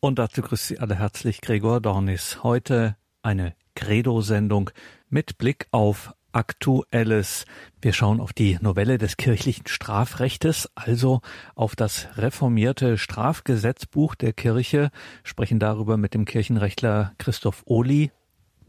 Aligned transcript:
Und 0.00 0.20
dazu 0.20 0.42
grüßt 0.42 0.68
Sie 0.68 0.78
alle 0.78 0.94
herzlich 0.94 1.40
Gregor 1.40 1.80
Dornis. 1.80 2.44
Heute 2.44 2.96
eine 3.22 3.54
Credo-Sendung 3.74 4.70
mit 5.08 5.38
Blick 5.38 5.66
auf 5.72 6.14
Aktuelles. 6.30 7.46
Wir 7.82 7.92
schauen 7.92 8.20
auf 8.20 8.32
die 8.32 8.58
Novelle 8.60 8.98
des 8.98 9.16
kirchlichen 9.16 9.66
Strafrechtes, 9.66 10.68
also 10.76 11.20
auf 11.56 11.74
das 11.74 12.06
reformierte 12.16 12.96
Strafgesetzbuch 12.96 14.14
der 14.14 14.32
Kirche, 14.32 14.90
sprechen 15.24 15.58
darüber 15.58 15.96
mit 15.96 16.14
dem 16.14 16.26
Kirchenrechtler 16.26 17.14
Christoph 17.18 17.64
Ohli. 17.64 18.12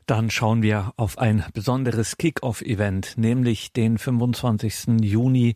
Dann 0.07 0.31
schauen 0.31 0.63
wir 0.63 0.93
auf 0.97 1.19
ein 1.19 1.45
besonderes 1.53 2.17
Kick-Off-Event, 2.17 3.19
nämlich 3.19 3.71
den 3.71 3.99
25. 3.99 4.99
Juni 5.01 5.53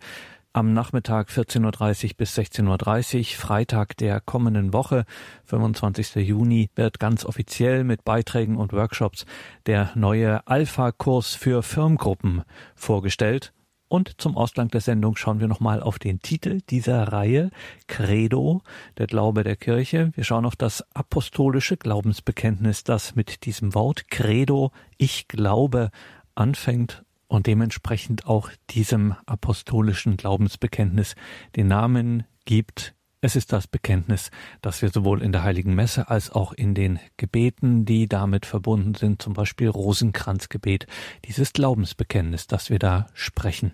am 0.54 0.72
Nachmittag 0.72 1.30
14.30 1.30 2.06
Uhr 2.06 2.12
bis 2.18 2.38
16.30 2.38 3.18
Uhr, 3.18 3.26
Freitag 3.26 3.98
der 3.98 4.22
kommenden 4.22 4.72
Woche, 4.72 5.06
25. 5.46 6.16
Juni, 6.28 6.70
wird 6.76 7.00
ganz 7.00 7.26
offiziell 7.26 7.84
mit 7.84 8.06
Beiträgen 8.06 8.58
und 8.58 8.72
Workshops 8.72 9.26
der 9.66 9.92
neue 9.96 10.46
Alpha-Kurs 10.48 11.34
für 11.34 11.64
Firmengruppen 11.64 12.44
vorgestellt. 12.76 13.52
Und 13.88 14.22
zum 14.22 14.38
Ausgang 14.38 14.70
der 14.70 14.82
Sendung 14.82 15.16
schauen 15.18 15.40
wir 15.40 15.48
nochmal 15.48 15.82
auf 15.82 16.00
den 16.00 16.20
Titel 16.20 16.62
dieser 16.70 17.12
Reihe, 17.12 17.50
Credo, 17.88 18.62
der 18.98 19.08
Glaube 19.08 19.44
der 19.44 19.56
Kirche. 19.56 20.12
Wir 20.16 20.24
schauen 20.24 20.46
auf 20.46 20.56
das 20.56 20.84
apostolische 20.96 21.78
Glaubensbekenntnis, 21.78 22.84
das 22.84 23.16
mit 23.16 23.46
diesem 23.46 23.74
Wort 23.74 24.10
Credo, 24.10 24.72
ich 24.98 25.28
glaube, 25.28 25.92
anfängt 26.36 27.03
und 27.34 27.48
dementsprechend 27.48 28.28
auch 28.28 28.52
diesem 28.70 29.16
apostolischen 29.26 30.18
Glaubensbekenntnis 30.18 31.16
den 31.56 31.68
Namen 31.68 32.26
gibt. 32.46 32.94
Es 33.22 33.36
ist 33.36 33.52
das 33.54 33.68
Bekenntnis, 33.68 34.30
das 34.62 34.82
wir 34.82 34.90
sowohl 34.90 35.24
in 35.24 35.32
der 35.32 35.44
Heiligen 35.44 35.74
Messe 35.74 36.10
als 36.10 36.30
auch 36.30 36.54
in 36.54 36.76
den 36.76 37.00
Gebeten, 37.18 37.86
die 37.86 38.08
damit 38.08 38.46
verbunden 38.46 38.94
sind, 38.94 39.22
zum 39.22 39.34
Beispiel 39.34 39.70
Rosenkranzgebet, 39.70 40.86
dieses 41.26 41.54
Glaubensbekenntnis, 41.54 42.46
das 42.48 42.70
wir 42.70 42.80
da 42.80 43.08
sprechen. 43.14 43.74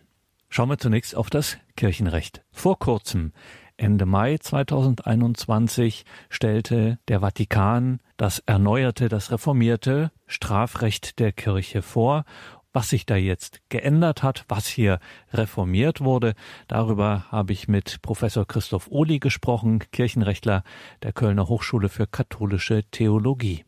Schauen 0.49 0.69
wir 0.69 0.77
zunächst 0.77 1.15
auf 1.15 1.29
das 1.29 1.57
Kirchenrecht. 1.75 2.43
Vor 2.51 2.79
kurzem, 2.79 3.33
Ende 3.75 4.05
Mai 4.05 4.37
2021, 4.37 6.05
stellte 6.29 6.99
der 7.07 7.21
Vatikan 7.21 7.99
das 8.17 8.39
erneuerte, 8.39 9.09
das 9.09 9.31
reformierte 9.31 10.11
Strafrecht 10.27 11.19
der 11.19 11.31
Kirche 11.31 11.81
vor 11.81 12.25
was 12.73 12.89
sich 12.89 13.05
da 13.05 13.15
jetzt 13.15 13.61
geändert 13.69 14.23
hat, 14.23 14.45
was 14.47 14.67
hier 14.67 14.99
reformiert 15.33 16.01
wurde, 16.01 16.33
darüber 16.67 17.25
habe 17.31 17.53
ich 17.53 17.67
mit 17.67 18.01
Professor 18.01 18.45
Christoph 18.45 18.87
Ohli 18.89 19.19
gesprochen, 19.19 19.79
Kirchenrechtler 19.91 20.63
der 21.03 21.13
Kölner 21.13 21.47
Hochschule 21.47 21.89
für 21.89 22.07
katholische 22.07 22.83
Theologie. 22.91 23.65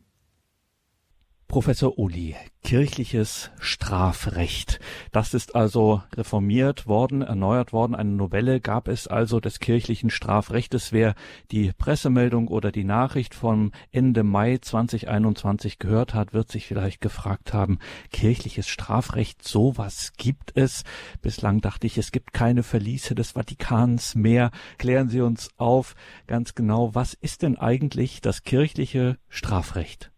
Professor 1.52 1.98
Uli, 1.98 2.34
kirchliches 2.64 3.50
Strafrecht. 3.60 4.80
Das 5.10 5.34
ist 5.34 5.54
also 5.54 6.02
reformiert 6.16 6.86
worden, 6.86 7.20
erneuert 7.20 7.74
worden. 7.74 7.94
Eine 7.94 8.12
Novelle 8.12 8.58
gab 8.58 8.88
es 8.88 9.06
also 9.06 9.38
des 9.38 9.60
kirchlichen 9.60 10.08
Strafrechtes. 10.08 10.92
Wer 10.92 11.14
die 11.50 11.72
Pressemeldung 11.76 12.48
oder 12.48 12.72
die 12.72 12.84
Nachricht 12.84 13.34
vom 13.34 13.72
Ende 13.90 14.22
Mai 14.22 14.60
2021 14.62 15.78
gehört 15.78 16.14
hat, 16.14 16.32
wird 16.32 16.50
sich 16.50 16.66
vielleicht 16.66 17.02
gefragt 17.02 17.52
haben, 17.52 17.80
kirchliches 18.12 18.66
Strafrecht, 18.66 19.46
sowas 19.46 20.14
gibt 20.16 20.56
es. 20.56 20.84
Bislang 21.20 21.60
dachte 21.60 21.86
ich, 21.86 21.98
es 21.98 22.12
gibt 22.12 22.32
keine 22.32 22.62
Verliese 22.62 23.14
des 23.14 23.32
Vatikans 23.32 24.14
mehr. 24.14 24.52
Klären 24.78 25.10
Sie 25.10 25.20
uns 25.20 25.50
auf 25.58 25.96
ganz 26.26 26.54
genau, 26.54 26.94
was 26.94 27.12
ist 27.12 27.42
denn 27.42 27.58
eigentlich 27.58 28.22
das 28.22 28.42
kirchliche 28.42 29.18
Strafrecht? 29.28 30.11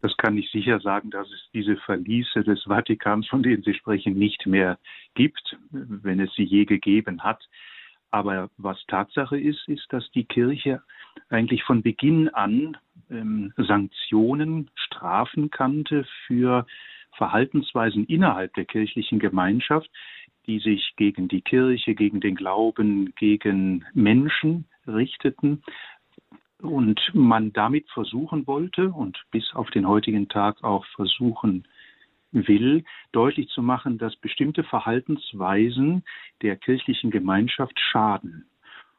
Das 0.00 0.16
kann 0.16 0.36
ich 0.36 0.50
sicher 0.50 0.80
sagen, 0.80 1.10
dass 1.10 1.28
es 1.30 1.48
diese 1.52 1.76
Verliese 1.76 2.44
des 2.44 2.62
Vatikans, 2.64 3.26
von 3.26 3.42
denen 3.42 3.62
Sie 3.62 3.74
sprechen, 3.74 4.14
nicht 4.14 4.46
mehr 4.46 4.78
gibt, 5.14 5.56
wenn 5.70 6.20
es 6.20 6.32
sie 6.34 6.44
je 6.44 6.64
gegeben 6.64 7.24
hat. 7.24 7.42
Aber 8.10 8.48
was 8.56 8.82
Tatsache 8.86 9.38
ist, 9.38 9.68
ist, 9.68 9.86
dass 9.90 10.10
die 10.12 10.24
Kirche 10.24 10.82
eigentlich 11.28 11.62
von 11.64 11.82
Beginn 11.82 12.28
an 12.30 12.76
ähm, 13.10 13.52
Sanktionen, 13.56 14.70
Strafen 14.74 15.50
kannte 15.50 16.06
für 16.26 16.66
Verhaltensweisen 17.16 18.06
innerhalb 18.06 18.54
der 18.54 18.64
kirchlichen 18.64 19.18
Gemeinschaft, 19.18 19.90
die 20.46 20.60
sich 20.60 20.94
gegen 20.96 21.28
die 21.28 21.42
Kirche, 21.42 21.94
gegen 21.94 22.20
den 22.20 22.36
Glauben, 22.36 23.12
gegen 23.16 23.84
Menschen 23.92 24.66
richteten, 24.86 25.62
und 26.62 27.00
man 27.14 27.52
damit 27.52 27.88
versuchen 27.90 28.46
wollte 28.46 28.90
und 28.90 29.18
bis 29.30 29.54
auf 29.54 29.70
den 29.70 29.86
heutigen 29.86 30.28
Tag 30.28 30.64
auch 30.64 30.84
versuchen 30.94 31.66
will, 32.32 32.84
deutlich 33.12 33.48
zu 33.48 33.62
machen, 33.62 33.98
dass 33.98 34.16
bestimmte 34.16 34.64
Verhaltensweisen 34.64 36.04
der 36.42 36.56
kirchlichen 36.56 37.10
Gemeinschaft 37.10 37.78
schaden. 37.78 38.46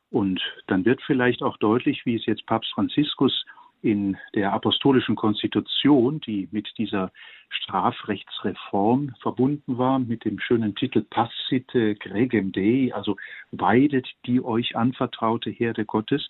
Und 0.10 0.42
dann 0.68 0.86
wird 0.86 1.02
vielleicht 1.06 1.44
auch 1.44 1.58
deutlich, 1.58 2.06
wie 2.06 2.16
es 2.16 2.26
jetzt 2.26 2.46
Papst 2.48 2.72
Franziskus 2.74 3.46
in 3.82 4.18
der 4.36 4.52
apostolischen 4.52 5.16
Konstitution, 5.16 6.20
die 6.22 6.50
mit 6.52 6.68
dieser 6.78 7.12
Strafrechtsreform 7.50 9.16
verbunden 9.22 9.78
war, 9.78 10.00
mit 10.00 10.26
dem 10.26 10.40
schönen 10.40 10.76
Titel 10.76 11.02
Passite 11.02 11.96
Gregem 11.96 12.52
Dei, 12.52 12.92
also 12.94 13.16
weidet 13.52 14.08
die 14.26 14.44
euch 14.44 14.76
anvertraute 14.76 15.50
Herde 15.50 15.86
Gottes, 15.86 16.28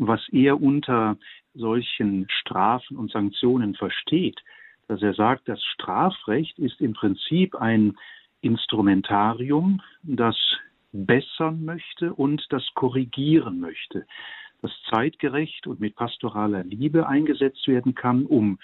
was 0.00 0.26
er 0.32 0.60
unter 0.60 1.18
solchen 1.54 2.26
Strafen 2.30 2.96
und 2.96 3.10
Sanktionen 3.12 3.74
versteht, 3.74 4.40
dass 4.88 5.02
er 5.02 5.14
sagt, 5.14 5.46
das 5.48 5.62
Strafrecht 5.62 6.58
ist 6.58 6.80
im 6.80 6.94
Prinzip 6.94 7.54
ein 7.54 7.96
Instrumentarium, 8.40 9.82
das 10.02 10.36
bessern 10.92 11.64
möchte 11.64 12.14
und 12.14 12.44
das 12.48 12.66
korrigieren 12.74 13.60
möchte, 13.60 14.06
das 14.62 14.72
zeitgerecht 14.88 15.66
und 15.66 15.80
mit 15.80 15.96
pastoraler 15.96 16.64
Liebe 16.64 17.06
eingesetzt 17.06 17.68
werden 17.68 17.94
kann, 17.94 18.24
um 18.24 18.58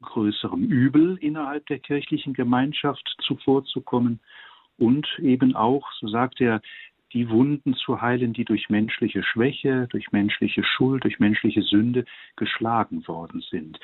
größerem 0.00 0.64
Übel 0.64 1.18
innerhalb 1.18 1.66
der 1.66 1.78
kirchlichen 1.80 2.32
Gemeinschaft 2.32 3.14
zuvorzukommen. 3.20 4.20
Und 4.78 5.06
eben 5.18 5.54
auch, 5.54 5.92
so 6.00 6.08
sagt 6.08 6.40
er, 6.40 6.62
die 7.12 7.28
Wunden 7.28 7.74
zu 7.74 8.00
heilen, 8.00 8.32
die 8.32 8.44
durch 8.44 8.68
menschliche 8.68 9.22
Schwäche, 9.22 9.86
durch 9.90 10.12
menschliche 10.12 10.64
Schuld, 10.64 11.04
durch 11.04 11.18
menschliche 11.18 11.62
Sünde 11.62 12.04
geschlagen 12.36 13.06
worden 13.06 13.42
sind. 13.50 13.78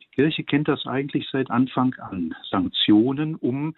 Die 0.00 0.06
Kirche 0.14 0.44
kennt 0.44 0.68
das 0.68 0.86
eigentlich 0.86 1.28
seit 1.30 1.50
Anfang 1.50 1.94
an. 1.94 2.34
Sanktionen, 2.50 3.34
um 3.34 3.74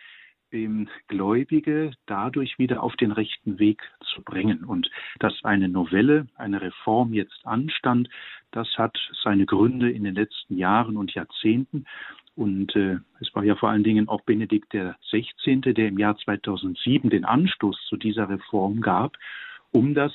ähm, 0.53 0.89
Gläubige 1.09 1.93
dadurch 2.07 2.59
wieder 2.59 2.83
auf 2.83 2.97
den 2.97 3.13
rechten 3.13 3.59
Weg 3.59 3.83
zu 4.15 4.23
bringen. 4.23 4.65
Und 4.65 4.91
dass 5.19 5.45
eine 5.45 5.69
Novelle, 5.69 6.27
eine 6.37 6.61
Reform 6.61 7.13
jetzt 7.13 7.45
anstand, 7.45 8.09
das 8.51 8.69
hat 8.79 8.97
seine 9.23 9.47
Gründe 9.47 9.91
in 9.91 10.05
den 10.05 10.15
letzten 10.15 10.57
Jahren 10.57 10.97
und 10.97 11.15
Jahrzehnten. 11.15 11.85
Und 12.37 12.77
äh, 12.77 12.99
es 13.21 13.35
war 13.35 13.45
ja 13.45 13.57
vor 13.57 13.71
allen 13.71 13.83
Dingen 13.83 14.09
auch 14.09 14.21
Benedikt 14.21 14.77
16., 15.11 15.63
der 15.63 15.89
im 15.89 15.99
Jahr 15.99 16.17
2007 16.19 17.09
den 17.09 17.25
Anstoß 17.25 17.87
zu 17.89 17.97
dieser 17.97 18.29
Reform 18.29 18.83
gab, 18.83 19.17
um 19.73 19.95
das 19.95 20.13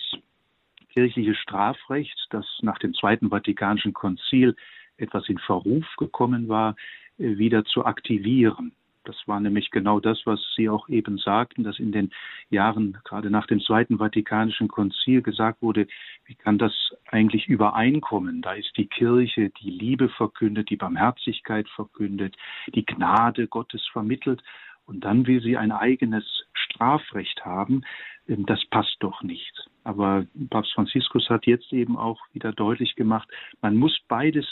kirchliche 0.93 1.33
Strafrecht, 1.33 2.27
das 2.29 2.45
nach 2.61 2.77
dem 2.77 2.93
Zweiten 2.93 3.29
Vatikanischen 3.29 3.93
Konzil 3.93 4.55
etwas 4.97 5.27
in 5.29 5.39
Verruf 5.39 5.85
gekommen 5.97 6.47
war, 6.47 6.75
äh, 7.17 7.37
wieder 7.37 7.65
zu 7.65 7.85
aktivieren. 7.85 8.73
Das 9.03 9.15
war 9.25 9.39
nämlich 9.39 9.71
genau 9.71 9.99
das, 9.99 10.21
was 10.25 10.39
Sie 10.55 10.69
auch 10.69 10.87
eben 10.87 11.17
sagten, 11.17 11.63
dass 11.63 11.79
in 11.79 11.91
den 11.91 12.11
Jahren 12.49 12.97
gerade 13.03 13.29
nach 13.29 13.47
dem 13.47 13.59
Zweiten 13.59 13.97
Vatikanischen 13.97 14.67
Konzil 14.67 15.21
gesagt 15.21 15.61
wurde, 15.61 15.87
wie 16.25 16.35
kann 16.35 16.57
das 16.57 16.73
eigentlich 17.09 17.47
übereinkommen? 17.47 18.41
Da 18.41 18.53
ist 18.53 18.77
die 18.77 18.87
Kirche, 18.87 19.49
die 19.49 19.71
Liebe 19.71 20.09
verkündet, 20.09 20.69
die 20.69 20.77
Barmherzigkeit 20.77 21.67
verkündet, 21.69 22.35
die 22.75 22.85
Gnade 22.85 23.47
Gottes 23.47 23.87
vermittelt 23.91 24.43
und 24.85 25.05
dann 25.05 25.25
will 25.25 25.41
sie 25.41 25.57
ein 25.57 25.71
eigenes 25.71 26.25
Strafrecht 26.53 27.45
haben. 27.45 27.83
Ähm, 28.27 28.45
das 28.45 28.63
passt 28.65 28.97
doch 28.99 29.23
nicht. 29.23 29.69
Aber 29.83 30.25
Papst 30.49 30.73
Franziskus 30.73 31.29
hat 31.29 31.47
jetzt 31.47 31.71
eben 31.73 31.97
auch 31.97 32.19
wieder 32.33 32.51
deutlich 32.51 32.95
gemacht, 32.95 33.29
man 33.61 33.77
muss 33.77 33.97
beides 34.07 34.45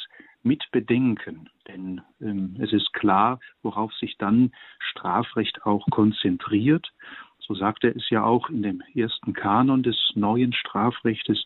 mit 0.44 0.64
bedenken. 0.72 1.50
Denn 1.68 2.02
ähm, 2.22 2.56
es 2.60 2.74
ist 2.74 2.94
klar, 2.94 3.40
worauf 3.62 3.94
sich 3.94 4.18
dann 4.18 4.52
Strafrecht 4.80 5.66
auch 5.66 5.86
konzentriert. 5.90 6.92
So 7.40 7.56
sagt 7.56 7.84
er 7.84 7.96
es 7.96 8.10
ja 8.10 8.24
auch 8.24 8.50
in 8.50 8.62
dem 8.62 8.82
ersten 8.94 9.34
Kanon 9.34 9.84
des 9.84 9.98
neuen 10.16 10.54
Strafrechtes. 10.54 11.44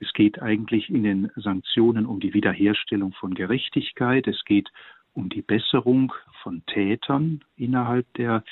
Es 0.00 0.12
geht 0.12 0.42
eigentlich 0.42 0.90
in 0.90 1.04
den 1.04 1.30
Sanktionen 1.36 2.04
um 2.04 2.20
die 2.20 2.34
Wiederherstellung 2.34 3.12
von 3.12 3.34
Gerechtigkeit. 3.34 4.26
Es 4.26 4.44
geht 4.44 4.70
um 5.14 5.28
die 5.28 5.42
Besserung 5.42 6.12
von 6.42 6.64
Tätern 6.66 7.40
innerhalb 7.56 8.12
der 8.14 8.44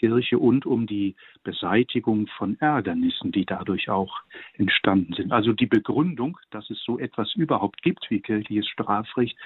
Kirche 0.00 0.38
und 0.38 0.64
um 0.64 0.86
die 0.86 1.14
Beseitigung 1.44 2.26
von 2.38 2.58
Ärgernissen, 2.58 3.32
die 3.32 3.44
dadurch 3.44 3.90
auch 3.90 4.22
entstanden 4.54 5.12
sind. 5.12 5.30
Also 5.30 5.52
die 5.52 5.66
Begründung, 5.66 6.38
dass 6.50 6.70
es 6.70 6.82
so 6.82 6.98
etwas 6.98 7.34
überhaupt 7.34 7.82
gibt 7.82 8.10
wie 8.10 8.20
kirchliches 8.20 8.66
Strafrecht, 8.68 9.36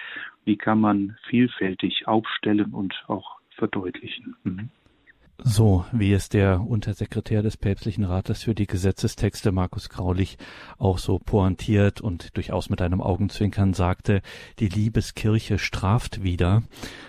wie 0.44 0.56
kann 0.56 0.80
man 0.80 1.16
vielfältig 1.28 2.06
aufstellen 2.06 2.72
und 2.72 2.94
auch 3.08 3.40
verdeutlichen. 3.50 4.36
Mhm. 4.44 4.70
So 5.42 5.84
wie 5.90 6.12
es 6.12 6.28
der 6.28 6.60
Untersekretär 6.60 7.42
des 7.42 7.56
Päpstlichen 7.56 8.04
Rates 8.04 8.44
für 8.44 8.54
die 8.54 8.68
Gesetzestexte 8.68 9.50
Markus 9.50 9.88
Graulich 9.88 10.38
auch 10.78 10.98
so 10.98 11.18
pointiert 11.18 12.00
und 12.00 12.36
durchaus 12.36 12.70
mit 12.70 12.80
einem 12.80 13.00
Augenzwinkern 13.00 13.74
sagte, 13.74 14.22
die 14.60 14.68
Liebeskirche 14.68 15.58
straft 15.58 16.22
wieder. 16.22 16.62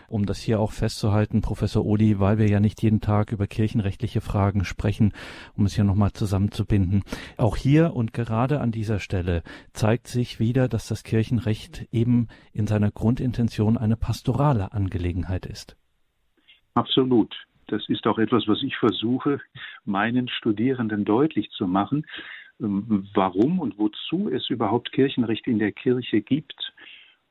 Um 0.08 0.26
das 0.26 0.40
hier 0.40 0.60
auch 0.60 0.72
festzuhalten, 0.72 1.42
Professor 1.42 1.86
Odi, 1.86 2.20
weil 2.20 2.40
wir 2.40 2.50
ja 2.50 2.60
nicht 2.60 2.82
jeden 2.82 3.00
Tag 3.00 3.32
über 3.32 3.46
kirchenrechtliche 3.46 4.22
Fragen 4.22 4.66
sprechen, 4.66 5.14
um 5.56 5.66
es 5.66 5.76
hier 5.76 5.84
nochmal 5.84 6.12
zusammenzubinden. 6.14 7.04
Auch 7.38 7.56
hier 7.56 7.94
und 7.94 8.12
gerade 8.12 8.60
an 8.60 8.72
dieser 8.72 9.00
Stelle 9.00 9.44
zeigt 9.72 10.08
sich 10.08 10.40
wieder, 10.40 10.68
dass 10.68 10.88
das 10.88 11.04
Kirchenrecht 11.04 11.88
eben 11.92 12.28
in 12.54 12.66
seiner 12.66 12.90
Grundintention 12.90 13.78
eine 13.78 13.98
pastorale 13.98 14.74
Angelegenheit 14.74 15.46
ist. 15.46 15.78
Absolut. 16.74 17.34
Das 17.68 17.88
ist 17.90 18.06
auch 18.08 18.18
etwas, 18.18 18.48
was 18.48 18.62
ich 18.64 18.78
versuche, 18.78 19.40
meinen 19.86 20.28
Studierenden 20.28 21.06
deutlich 21.06 21.50
zu 21.52 21.68
machen, 21.68 22.06
ähm, 22.60 23.08
warum 23.14 23.60
und 23.60 23.78
wozu 23.78 24.30
es 24.30 24.50
überhaupt 24.50 24.92
Kirchenrecht 24.92 25.48
in 25.48 25.60
der 25.60 25.72
Kirche 25.72 26.22
gibt. 26.22 26.74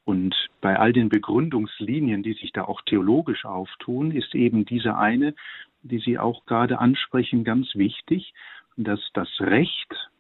Und 0.05 0.35
bei 0.61 0.79
all 0.79 0.93
den 0.93 1.09
Begründungslinien, 1.09 2.23
die 2.23 2.35
sich 2.35 2.53
da 2.53 2.65
auch 2.65 2.83
theologisch 2.83 3.45
auftun, 3.45 4.11
ist 4.11 4.35
eben 4.35 4.67
diese 4.67 4.99
eine, 4.99 5.35
die 5.83 5.99
Sie 5.99 6.19
auch 6.19 6.45
gerade 6.47 6.79
ansprechen, 6.79 7.45
ganz 7.45 7.75
wichtig, 7.75 8.35
dass 8.77 9.01
das 9.15 9.29
Recht 9.41 10.11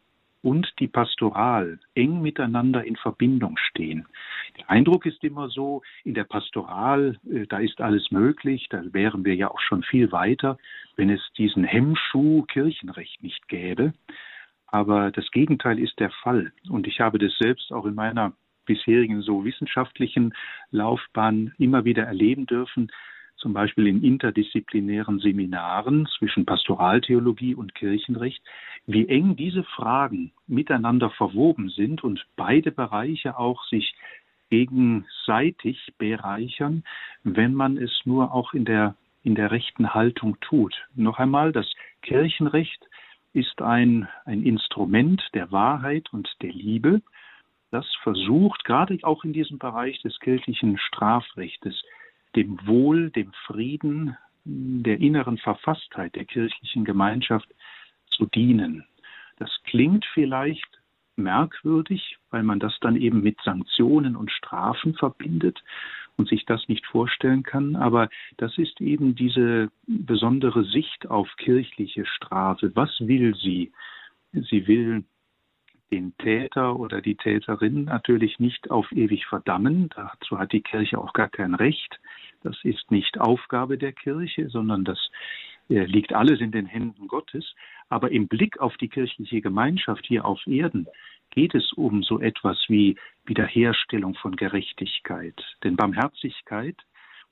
und 0.45 0.71
die 0.79 0.89
Pastoral 0.89 1.79
eng 1.95 2.21
miteinander 2.21 2.85
in 2.85 2.97
Verbindung 2.97 3.57
stehen. 3.57 4.07
Der 4.59 4.71
Eindruck 4.71 5.07
ist 5.07 5.25
immer 5.25 5.49
so, 5.49 5.83
in 6.05 6.15
der 6.15 6.25
Pastoral, 6.25 7.19
äh, 7.29 7.47
da 7.47 7.59
ist 7.59 7.81
alles 7.81 8.11
möglich, 8.11 8.67
da 8.69 8.83
wären 8.93 9.25
wir 9.25 9.35
ja 9.35 9.51
auch 9.51 9.61
schon 9.61 9.83
viel 9.83 10.13
weiter, 10.13 10.59
wenn 10.97 11.11
es 11.11 11.23
diesen 11.39 11.65
Hemmschuh 11.65 12.43
Kirchenrecht 12.43 13.23
nicht 13.23 13.49
gäbe. 13.49 13.95
Aber 14.67 15.11
das 15.11 15.31
Gegenteil 15.31 15.79
ist 15.79 15.99
der 15.99 16.11
Fall. 16.11 16.53
Und 16.69 16.87
ich 16.87 17.01
habe 17.01 17.19
das 17.19 17.33
selbst 17.39 17.73
auch 17.73 17.87
in 17.87 17.95
meiner 17.95 18.33
bisherigen 18.67 19.23
so 19.23 19.45
wissenschaftlichen 19.45 20.35
Laufbahn 20.71 21.55
immer 21.59 21.85
wieder 21.85 22.05
erleben 22.05 22.47
dürfen, 22.47 22.91
zum 23.37 23.53
Beispiel 23.53 23.87
in 23.87 24.03
interdisziplinären 24.03 25.19
Seminaren 25.19 26.07
zwischen 26.19 26.47
Pastoraltheologie 26.47 27.55
und 27.55 27.75
Kirchenrecht, 27.75 28.43
wie 28.87 29.09
eng 29.09 29.37
diese 29.37 29.65
Fragen 29.65 30.33
miteinander 30.47 31.11
verwoben 31.11 31.71
sind 31.71 32.05
und 32.05 32.27
beide 32.37 32.71
Bereiche 32.71 33.39
auch 33.39 33.65
sich 33.65 33.95
gegenseitig 34.51 35.93
bereichern, 35.99 36.85
wenn 37.23 37.55
man 37.55 37.77
es 37.77 37.93
nur 38.05 38.33
auch 38.33 38.53
in 38.53 38.65
der, 38.65 38.95
in 39.23 39.35
der 39.35 39.51
rechten 39.51 39.95
Haltung 39.95 40.39
tut. 40.41 40.75
Noch 40.95 41.19
einmal, 41.19 41.53
das 41.53 41.67
Kirchenrecht 42.03 42.87
ist 43.33 43.63
ein, 43.63 44.07
ein 44.27 44.45
Instrument 44.45 45.23
der 45.35 45.51
Wahrheit 45.51 46.13
und 46.13 46.29
der 46.43 46.53
Liebe, 46.53 47.03
das 47.71 47.87
versucht, 48.03 48.65
gerade 48.65 48.97
auch 49.03 49.25
in 49.25 49.33
diesem 49.33 49.59
Bereich 49.59 50.01
des 50.03 50.21
kirchlichen 50.21 50.79
Strafrechtes, 50.79 51.83
dem 52.37 52.65
Wohl, 52.67 53.11
dem 53.11 53.33
Frieden, 53.47 54.17
der 54.45 55.01
inneren 55.01 55.39
Verfasstheit 55.39 56.15
der 56.15 56.27
kirchlichen 56.27 56.85
Gemeinschaft 56.85 57.49
zu 58.17 58.27
dienen. 58.27 58.85
Das 59.39 59.51
klingt 59.65 60.05
vielleicht 60.15 60.81
merkwürdig, 61.17 62.19
weil 62.31 62.43
man 62.43 62.59
das 62.59 62.79
dann 62.81 62.97
eben 62.97 63.23
mit 63.23 63.41
Sanktionen 63.45 64.17
und 64.17 64.31
Strafen 64.31 64.95
verbindet 64.95 65.63
und 66.17 66.29
sich 66.29 66.45
das 66.45 66.69
nicht 66.69 66.87
vorstellen 66.87 67.43
kann. 67.43 67.77
Aber 67.77 68.09
das 68.37 68.57
ist 68.59 68.81
eben 68.81 69.15
diese 69.15 69.71
besondere 69.87 70.65
Sicht 70.65 71.09
auf 71.09 71.29
kirchliche 71.37 72.07
Strafe. 72.07 72.73
Was 72.75 72.91
will 73.01 73.35
sie? 73.35 73.73
Sie 74.33 74.67
will 74.67 75.05
den 75.91 76.17
Täter 76.19 76.77
oder 76.79 77.01
die 77.01 77.15
Täterin 77.17 77.85
natürlich 77.85 78.39
nicht 78.41 78.71
auf 78.71 78.91
ewig 78.93 79.27
verdammen. 79.27 79.91
Dazu 79.95 80.39
hat 80.39 80.53
die 80.53 80.63
Kirche 80.63 80.99
auch 80.99 81.13
gar 81.13 81.29
kein 81.29 81.55
Recht. 81.55 82.01
Das 82.43 82.57
ist 82.65 82.91
nicht 82.91 83.21
Aufgabe 83.21 83.79
der 83.79 83.93
Kirche, 83.93 84.49
sondern 84.49 84.85
das 84.85 84.99
äh, 85.69 85.85
liegt 85.85 86.13
alles 86.13 86.41
in 86.41 86.51
den 86.51 86.67
Händen 86.67 87.09
Gottes. 87.09 87.55
Aber 87.95 88.11
im 88.11 88.27
Blick 88.27 88.59
auf 88.59 88.77
die 88.79 88.89
kirchliche 88.89 89.41
Gemeinschaft 89.41 90.05
hier 90.05 90.25
auf 90.25 90.45
Erden 90.49 90.89
geht 91.31 91.55
es 91.55 91.73
um 91.75 92.03
so 92.03 92.19
etwas 92.19 92.59
wie 92.67 92.97
Wiederherstellung 93.25 94.17
von 94.17 94.35
Gerechtigkeit. 94.35 95.41
Denn 95.63 95.77
Barmherzigkeit 95.77 96.75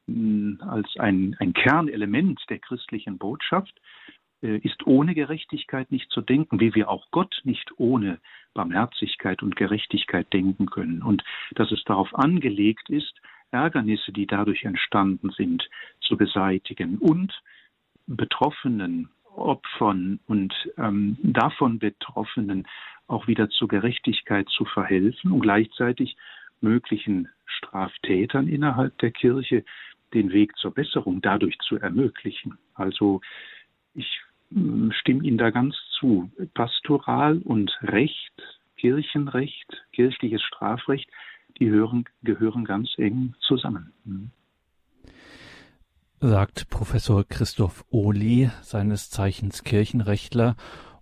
hm, 0.07 0.61
als 0.65 0.87
ein, 1.01 1.35
ein 1.41 1.53
Kernelement 1.53 2.41
der 2.49 2.61
christlichen 2.61 3.19
Botschaft 3.19 3.75
äh, 4.41 4.59
ist 4.59 4.87
ohne 4.87 5.17
Gerechtigkeit 5.17 5.91
nicht 5.91 6.09
zu 6.13 6.21
denken, 6.21 6.61
wie 6.61 6.77
wir 6.77 6.89
auch 6.89 7.11
Gott 7.11 7.41
nicht 7.43 7.73
ohne 7.79 8.21
Barmherzigkeit 8.55 9.43
und 9.43 9.57
Gerechtigkeit 9.57 10.33
denken 10.33 10.67
können. 10.67 11.03
Und 11.03 11.25
dass 11.57 11.73
es 11.73 11.83
darauf 11.83 12.15
angelegt 12.15 12.89
ist, 12.89 13.21
Ärgernisse, 13.51 14.13
die 14.13 14.29
dadurch 14.29 14.63
entstanden 14.63 15.31
sind, 15.31 15.69
zu 16.01 16.17
beseitigen 16.17 16.99
und 16.99 17.33
Betroffenen, 18.07 19.11
Opfern 19.37 20.21
und 20.27 20.55
ähm, 20.79 21.17
davon 21.23 21.79
Betroffenen 21.79 22.67
auch 23.07 23.27
wieder 23.27 23.49
zur 23.51 23.69
Gerechtigkeit 23.69 24.49
zu 24.49 24.65
verhelfen 24.65 25.33
und 25.33 25.41
gleichzeitig 25.41 26.17
möglichen 26.61 27.29
Straftätern 27.47 28.49
innerhalb 28.49 28.97
der 28.99 29.11
Kirche 29.11 29.65
den 30.15 30.33
Weg 30.33 30.57
zur 30.57 30.73
Besserung 30.73 31.21
dadurch 31.21 31.59
zu 31.59 31.77
ermöglichen. 31.77 32.59
Also 32.75 33.21
ich 33.95 34.21
hm, 34.51 34.93
stimme 34.93 35.25
Ihnen 35.25 35.39
da 35.39 35.51
ganz 35.51 35.77
zu. 35.99 36.31
Pastoral 36.55 37.39
und 37.39 37.77
Recht, 37.83 38.33
Kirchenrecht, 38.77 39.85
kirchliches 39.93 40.43
Strafrecht 40.43 41.09
die 41.59 41.71
hören, 41.71 42.05
gehören 42.23 42.65
ganz 42.65 42.91
eng 42.97 43.35
zusammen. 43.41 43.93
Sagt 46.25 46.71
Professor 46.71 47.25
Christoph 47.25 47.85
Ohli, 47.91 48.49
seines 48.63 49.11
Zeichens 49.11 49.65
Kirchenrechtler, 49.65 50.55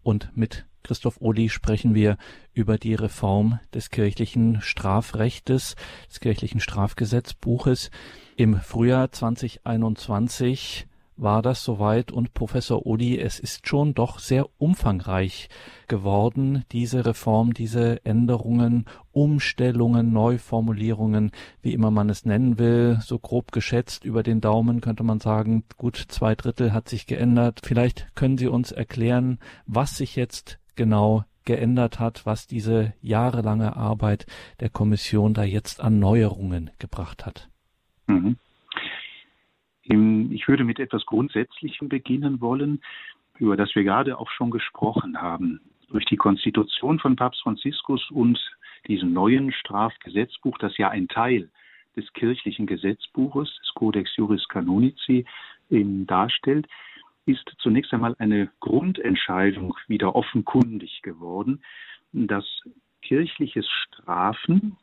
und 0.02 0.34
mit 0.34 0.64
Christoph 0.82 1.20
Ohli 1.20 1.50
sprechen 1.50 1.94
wir 1.94 2.16
über 2.54 2.78
die 2.78 2.94
Reform 2.94 3.60
des 3.74 3.90
kirchlichen 3.90 4.62
Strafrechtes, 4.62 5.76
des 6.08 6.20
kirchlichen 6.20 6.58
Strafgesetzbuches. 6.58 7.90
Im 8.36 8.62
Frühjahr 8.62 9.12
2021 9.12 10.86
war 11.20 11.42
das 11.42 11.62
soweit 11.62 12.12
und 12.12 12.34
Professor 12.34 12.86
Odi, 12.86 13.18
es 13.18 13.38
ist 13.38 13.66
schon 13.68 13.94
doch 13.94 14.18
sehr 14.18 14.46
umfangreich 14.58 15.48
geworden, 15.86 16.64
diese 16.72 17.04
Reform, 17.04 17.52
diese 17.52 18.04
Änderungen, 18.04 18.86
Umstellungen, 19.12 20.12
Neuformulierungen, 20.12 21.32
wie 21.62 21.72
immer 21.74 21.90
man 21.90 22.08
es 22.08 22.24
nennen 22.24 22.58
will, 22.58 22.98
so 23.02 23.18
grob 23.18 23.52
geschätzt 23.52 24.04
über 24.04 24.22
den 24.22 24.40
Daumen 24.40 24.80
könnte 24.80 25.02
man 25.02 25.20
sagen, 25.20 25.64
gut 25.76 25.96
zwei 26.08 26.34
Drittel 26.34 26.72
hat 26.72 26.88
sich 26.88 27.06
geändert. 27.06 27.60
Vielleicht 27.64 28.14
können 28.14 28.38
Sie 28.38 28.48
uns 28.48 28.72
erklären, 28.72 29.38
was 29.66 29.96
sich 29.96 30.16
jetzt 30.16 30.58
genau 30.76 31.24
geändert 31.44 31.98
hat, 31.98 32.26
was 32.26 32.46
diese 32.46 32.94
jahrelange 33.00 33.76
Arbeit 33.76 34.26
der 34.60 34.70
Kommission 34.70 35.34
da 35.34 35.42
jetzt 35.42 35.80
an 35.80 35.98
Neuerungen 35.98 36.70
gebracht 36.78 37.26
hat. 37.26 37.48
Mhm. 38.06 38.36
Ich 39.82 40.46
würde 40.46 40.64
mit 40.64 40.78
etwas 40.78 41.06
Grundsätzlichem 41.06 41.88
beginnen 41.88 42.40
wollen, 42.40 42.82
über 43.38 43.56
das 43.56 43.74
wir 43.74 43.84
gerade 43.84 44.18
auch 44.18 44.30
schon 44.30 44.50
gesprochen 44.50 45.20
haben. 45.20 45.60
Durch 45.88 46.04
die 46.04 46.16
Konstitution 46.16 46.98
von 46.98 47.16
Papst 47.16 47.42
Franziskus 47.42 48.10
und 48.10 48.38
diesem 48.86 49.12
neuen 49.12 49.52
Strafgesetzbuch, 49.52 50.58
das 50.58 50.76
ja 50.76 50.88
ein 50.90 51.08
Teil 51.08 51.50
des 51.96 52.12
kirchlichen 52.12 52.66
Gesetzbuches, 52.66 53.48
des 53.60 53.74
Codex 53.74 54.14
Juris 54.16 54.46
Canonici, 54.48 55.24
darstellt, 55.70 56.68
ist 57.26 57.50
zunächst 57.58 57.92
einmal 57.92 58.14
eine 58.18 58.50
Grundentscheidung 58.60 59.76
wieder 59.88 60.14
offenkundig 60.14 61.02
geworden, 61.02 61.62
dass 62.12 62.44
kirchliches 63.02 63.68
Strafen 63.68 64.76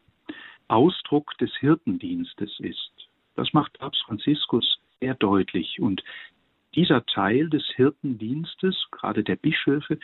Ausdruck 0.67 1.37
des 1.37 1.55
Hirtendienstes 1.57 2.59
ist. 2.59 2.91
Das 3.35 3.53
macht 3.53 3.77
Papst 3.79 4.03
Franziskus 4.03 4.79
sehr 4.99 5.15
deutlich. 5.15 5.79
Und 5.79 6.03
dieser 6.75 7.05
Teil 7.05 7.49
des 7.49 7.65
Hirtendienstes, 7.75 8.87
gerade 8.91 9.23
der 9.23 9.35
Bischöfe, 9.35 9.95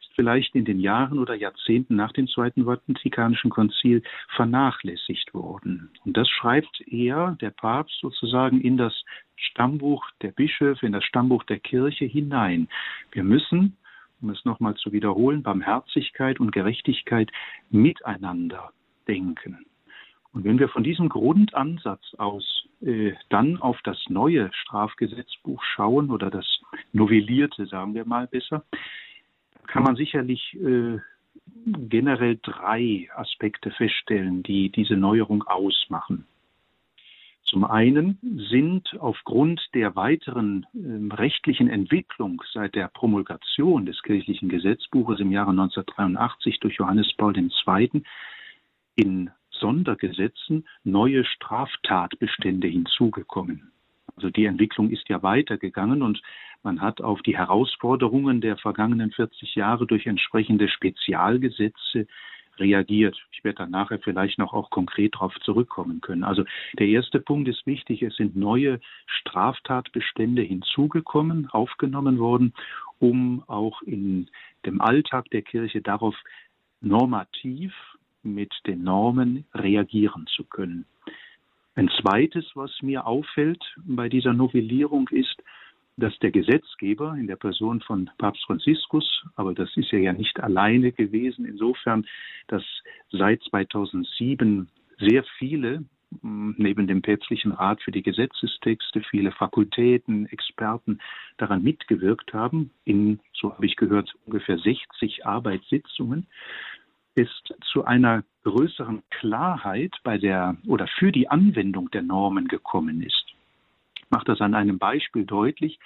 ist 0.00 0.14
vielleicht 0.14 0.54
in 0.54 0.64
den 0.64 0.80
Jahren 0.80 1.18
oder 1.18 1.34
Jahrzehnten 1.34 1.96
nach 1.96 2.12
dem 2.12 2.28
Zweiten 2.28 2.64
Vatikanischen 2.64 3.50
Konzil 3.50 4.02
vernachlässigt 4.34 5.34
worden. 5.34 5.90
Und 6.04 6.16
das 6.16 6.28
schreibt 6.28 6.82
er, 6.86 7.36
der 7.40 7.50
Papst, 7.50 7.98
sozusagen 8.00 8.60
in 8.60 8.76
das 8.76 8.94
Stammbuch 9.36 10.04
der 10.22 10.32
Bischöfe, 10.32 10.86
in 10.86 10.92
das 10.92 11.04
Stammbuch 11.04 11.44
der 11.44 11.58
Kirche 11.58 12.04
hinein. 12.04 12.68
Wir 13.12 13.24
müssen, 13.24 13.76
um 14.22 14.30
es 14.30 14.44
nochmal 14.44 14.74
zu 14.76 14.92
wiederholen, 14.92 15.42
Barmherzigkeit 15.42 16.40
und 16.40 16.52
Gerechtigkeit 16.52 17.30
miteinander 17.70 18.72
denken. 19.06 19.66
Und 20.32 20.44
wenn 20.44 20.58
wir 20.58 20.68
von 20.68 20.82
diesem 20.82 21.08
Grundansatz 21.08 22.14
aus 22.16 22.63
dann 23.28 23.56
auf 23.60 23.80
das 23.82 23.98
neue 24.08 24.50
Strafgesetzbuch 24.52 25.62
schauen 25.62 26.10
oder 26.10 26.30
das 26.30 26.46
novellierte, 26.92 27.66
sagen 27.66 27.94
wir 27.94 28.04
mal 28.04 28.26
besser, 28.26 28.64
kann 29.66 29.82
man 29.82 29.96
sicherlich 29.96 30.54
äh, 30.54 30.98
generell 31.66 32.38
drei 32.42 33.08
Aspekte 33.14 33.70
feststellen, 33.70 34.42
die 34.42 34.70
diese 34.70 34.96
Neuerung 34.96 35.42
ausmachen. 35.44 36.26
Zum 37.44 37.64
einen 37.64 38.18
sind 38.50 38.96
aufgrund 38.98 39.60
der 39.74 39.94
weiteren 39.94 40.66
äh, 40.74 41.14
rechtlichen 41.14 41.68
Entwicklung 41.68 42.42
seit 42.52 42.74
der 42.74 42.88
Promulgation 42.88 43.86
des 43.86 44.02
kirchlichen 44.02 44.48
Gesetzbuches 44.48 45.20
im 45.20 45.30
Jahre 45.30 45.50
1983 45.50 46.58
durch 46.60 46.76
Johannes 46.76 47.12
Paul 47.16 47.36
II. 47.36 48.02
in 48.96 49.30
Sondergesetzen 49.60 50.66
neue 50.84 51.24
Straftatbestände 51.24 52.68
hinzugekommen. 52.68 53.72
Also 54.16 54.30
die 54.30 54.44
Entwicklung 54.44 54.90
ist 54.90 55.08
ja 55.08 55.22
weitergegangen 55.22 56.02
und 56.02 56.22
man 56.62 56.80
hat 56.80 57.00
auf 57.00 57.20
die 57.22 57.36
Herausforderungen 57.36 58.40
der 58.40 58.56
vergangenen 58.56 59.10
40 59.10 59.54
Jahre 59.54 59.86
durch 59.86 60.06
entsprechende 60.06 60.68
Spezialgesetze 60.68 62.06
reagiert. 62.58 63.16
Ich 63.32 63.42
werde 63.42 63.58
dann 63.58 63.70
nachher 63.70 63.98
vielleicht 63.98 64.38
noch 64.38 64.52
auch 64.52 64.70
konkret 64.70 65.14
darauf 65.14 65.34
zurückkommen 65.40 66.00
können. 66.00 66.24
Also 66.24 66.44
der 66.78 66.86
erste 66.86 67.20
Punkt 67.20 67.48
ist 67.48 67.66
wichtig, 67.66 68.02
es 68.02 68.16
sind 68.16 68.36
neue 68.36 68.80
Straftatbestände 69.06 70.42
hinzugekommen, 70.42 71.50
aufgenommen 71.50 72.18
worden, 72.18 72.54
um 73.00 73.42
auch 73.48 73.82
in 73.82 74.28
dem 74.64 74.80
Alltag 74.80 75.30
der 75.30 75.42
Kirche 75.42 75.82
darauf 75.82 76.14
normativ 76.80 77.74
mit 78.24 78.52
den 78.66 78.82
Normen 78.82 79.44
reagieren 79.54 80.26
zu 80.26 80.44
können. 80.44 80.86
Ein 81.76 81.90
zweites, 82.00 82.44
was 82.54 82.70
mir 82.82 83.06
auffällt 83.06 83.62
bei 83.76 84.08
dieser 84.08 84.32
Novellierung 84.32 85.08
ist, 85.08 85.42
dass 85.96 86.16
der 86.20 86.30
Gesetzgeber 86.30 87.14
in 87.16 87.26
der 87.26 87.36
Person 87.36 87.80
von 87.80 88.10
Papst 88.18 88.44
Franziskus, 88.44 89.24
aber 89.36 89.54
das 89.54 89.76
ist 89.76 89.92
er 89.92 90.00
ja 90.00 90.12
nicht 90.12 90.40
alleine 90.40 90.92
gewesen, 90.92 91.44
insofern, 91.44 92.06
dass 92.48 92.64
seit 93.10 93.42
2007 93.44 94.68
sehr 94.98 95.24
viele 95.38 95.84
hm, 96.22 96.54
neben 96.58 96.86
dem 96.86 97.02
päpstlichen 97.02 97.52
Rat 97.52 97.80
für 97.82 97.92
die 97.92 98.02
Gesetzestexte 98.02 99.02
viele 99.02 99.32
Fakultäten, 99.32 100.26
Experten 100.26 101.00
daran 101.36 101.62
mitgewirkt 101.62 102.32
haben, 102.32 102.70
in, 102.84 103.20
so 103.32 103.52
habe 103.52 103.66
ich 103.66 103.76
gehört, 103.76 104.14
ungefähr 104.26 104.58
60 104.58 105.26
Arbeitssitzungen 105.26 106.26
es 107.14 107.28
zu 107.72 107.84
einer 107.84 108.24
größeren 108.42 109.02
Klarheit 109.10 109.94
bei 110.02 110.18
der 110.18 110.56
oder 110.66 110.86
für 110.86 111.12
die 111.12 111.28
Anwendung 111.28 111.90
der 111.90 112.02
Normen 112.02 112.48
gekommen 112.48 113.02
ist. 113.02 113.34
Ich 113.96 114.10
mache 114.10 114.24
das 114.26 114.40
an 114.40 114.54
einem 114.54 114.78
Beispiel 114.78 115.24
deutlich. 115.24 115.78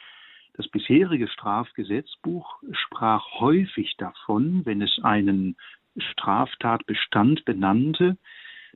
Das 0.54 0.68
bisherige 0.68 1.28
Strafgesetzbuch 1.28 2.62
sprach 2.73 3.40
häufig 3.40 3.97
davon, 3.97 4.66
wenn 4.66 4.82
es 4.82 4.99
einen 5.02 5.56
Straftatbestand 5.97 7.44
benannte, 7.44 8.16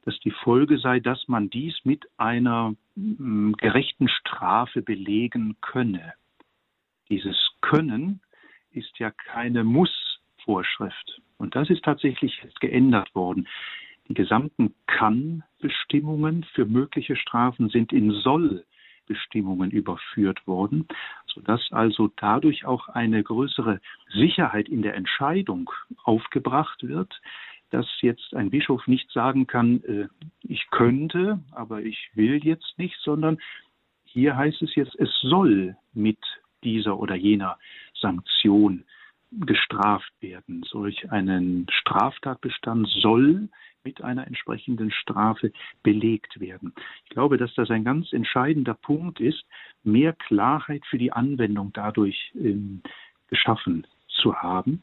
dass 0.05 0.19
die 0.21 0.31
Folge 0.31 0.79
sei, 0.79 1.01
dass 1.01 1.29
man 1.29 1.51
dies 1.51 1.75
mit 1.85 2.07
einer 2.19 2.75
mm, 2.97 3.53
gerechten 3.53 4.09
Strafe 4.09 4.83
belegen 4.83 5.57
könne. 5.61 6.15
Dieses 7.09 7.37
Können 7.61 8.21
ist 8.71 8.99
ja 8.99 9.11
keine 9.11 9.65
Muss-Vorschrift. 9.65 11.21
Und 11.43 11.57
das 11.57 11.71
ist 11.71 11.83
tatsächlich 11.83 12.41
geändert 12.61 13.13
worden. 13.17 13.49
Die 14.09 14.15
gesamten 14.15 14.75
Kann-Bestimmungen 14.87 16.45
für 16.55 16.67
mögliche 16.67 17.17
Strafen 17.17 17.69
sind 17.69 17.93
in 17.93 18.13
Soll-Bestimmungen 18.13 19.73
überführt 19.73 20.47
worden, 20.47 20.87
sodass 21.27 21.61
also 21.73 22.13
dadurch 22.17 22.65
auch 22.65 22.89
eine 22.89 23.25
größere 23.25 23.81
Sicherheit 24.15 24.69
in 24.69 24.83
der 24.83 24.95
Entscheidung 24.95 25.69
aufgebracht 26.05 26.87
wird, 26.87 27.21
dass 27.71 27.89
jetzt 28.03 28.37
ein 28.37 28.51
Bischof 28.51 28.87
nicht 28.87 29.11
sagen 29.11 29.49
kann, 29.49 29.83
äh, 29.83 30.07
ich 30.45 30.71
könnte, 30.71 31.41
aber 31.51 31.83
ich 31.83 32.11
will 32.15 32.37
jetzt 32.45 32.79
nicht, 32.79 32.99
sondern 33.01 33.39
hier 34.05 34.37
heißt 34.37 34.63
es 34.63 34.77
jetzt, 34.77 34.95
es 34.95 35.11
soll 35.23 35.77
mit 35.93 36.19
dieser 36.63 37.01
oder 37.01 37.17
jener 37.17 37.59
Sanktion 38.01 38.85
gestraft 39.41 40.13
werden. 40.21 40.63
Solch 40.69 41.11
einen 41.11 41.67
Straftatbestand 41.71 42.89
soll 42.89 43.49
mit 43.85 44.03
einer 44.03 44.27
entsprechenden 44.27 44.91
Strafe 44.91 45.53
belegt 45.83 46.41
werden. 46.41 46.73
Ich 47.05 47.11
glaube, 47.11 47.37
dass 47.37 47.55
das 47.55 47.71
ein 47.71 47.85
ganz 47.85 48.13
entscheidender 48.13 48.75
Punkt 48.75 49.21
ist, 49.21 49.45
mehr 49.83 50.13
Klarheit 50.13 50.85
für 50.87 50.99
die 50.99 51.13
Anwendung 51.13 51.73
dadurch 51.73 52.33
ähm, 52.35 52.83
geschaffen 53.29 53.87
zu 54.09 54.37
haben. 54.37 54.83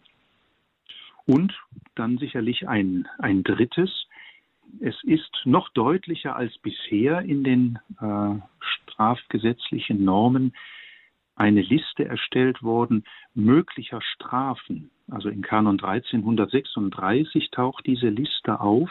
Und 1.25 1.53
dann 1.95 2.17
sicherlich 2.17 2.67
ein, 2.67 3.07
ein 3.19 3.43
drittes, 3.43 4.07
es 4.81 4.95
ist 5.03 5.41
noch 5.45 5.69
deutlicher 5.69 6.35
als 6.35 6.57
bisher 6.57 7.21
in 7.21 7.43
den 7.43 7.79
äh, 8.01 8.35
strafgesetzlichen 8.59 10.03
Normen 10.03 10.53
eine 11.39 11.61
Liste 11.61 12.05
erstellt 12.05 12.61
worden 12.61 13.05
möglicher 13.33 14.01
Strafen. 14.01 14.91
Also 15.09 15.29
in 15.29 15.41
Kanon 15.41 15.79
1336 15.79 17.49
taucht 17.51 17.85
diese 17.85 18.09
Liste 18.09 18.59
auf, 18.59 18.89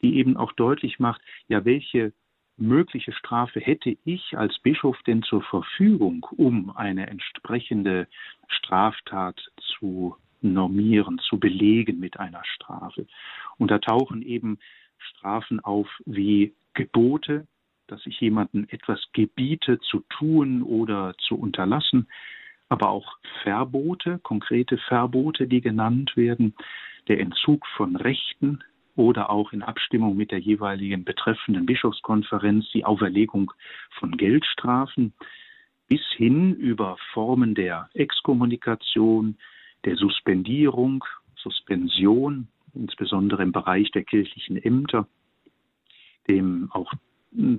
die 0.00 0.16
eben 0.16 0.36
auch 0.36 0.52
deutlich 0.52 0.98
macht, 0.98 1.20
ja, 1.46 1.64
welche 1.64 2.12
mögliche 2.56 3.12
Strafe 3.12 3.60
hätte 3.60 3.96
ich 4.04 4.38
als 4.38 4.58
Bischof 4.60 4.96
denn 5.06 5.22
zur 5.22 5.42
Verfügung, 5.42 6.26
um 6.36 6.74
eine 6.74 7.08
entsprechende 7.08 8.06
Straftat 8.48 9.40
zu 9.76 10.16
normieren, 10.40 11.18
zu 11.18 11.38
belegen 11.38 11.98
mit 11.98 12.18
einer 12.18 12.44
Strafe. 12.44 13.06
Und 13.58 13.70
da 13.70 13.78
tauchen 13.78 14.22
eben 14.22 14.58
Strafen 14.98 15.60
auf 15.60 15.88
wie 16.06 16.54
Gebote, 16.74 17.46
dass 17.86 18.04
ich 18.06 18.20
jemanden 18.20 18.68
etwas 18.70 19.00
gebiete 19.12 19.78
zu 19.80 20.04
tun 20.08 20.62
oder 20.62 21.14
zu 21.18 21.36
unterlassen, 21.36 22.08
aber 22.68 22.90
auch 22.90 23.18
Verbote, 23.42 24.18
konkrete 24.22 24.78
Verbote, 24.78 25.46
die 25.46 25.60
genannt 25.60 26.16
werden, 26.16 26.54
der 27.08 27.20
Entzug 27.20 27.66
von 27.76 27.96
Rechten 27.96 28.60
oder 28.96 29.30
auch 29.30 29.52
in 29.52 29.62
Abstimmung 29.62 30.16
mit 30.16 30.30
der 30.30 30.38
jeweiligen 30.38 31.04
betreffenden 31.04 31.66
Bischofskonferenz 31.66 32.70
die 32.72 32.84
Auferlegung 32.84 33.52
von 33.98 34.16
Geldstrafen 34.16 35.12
bis 35.88 36.00
hin 36.16 36.54
über 36.54 36.96
Formen 37.12 37.54
der 37.54 37.90
Exkommunikation, 37.94 39.36
der 39.84 39.96
Suspendierung, 39.96 41.04
Suspension, 41.36 42.48
insbesondere 42.74 43.42
im 43.42 43.52
Bereich 43.52 43.90
der 43.90 44.04
kirchlichen 44.04 44.56
Ämter, 44.56 45.06
dem 46.26 46.70
auch 46.72 46.92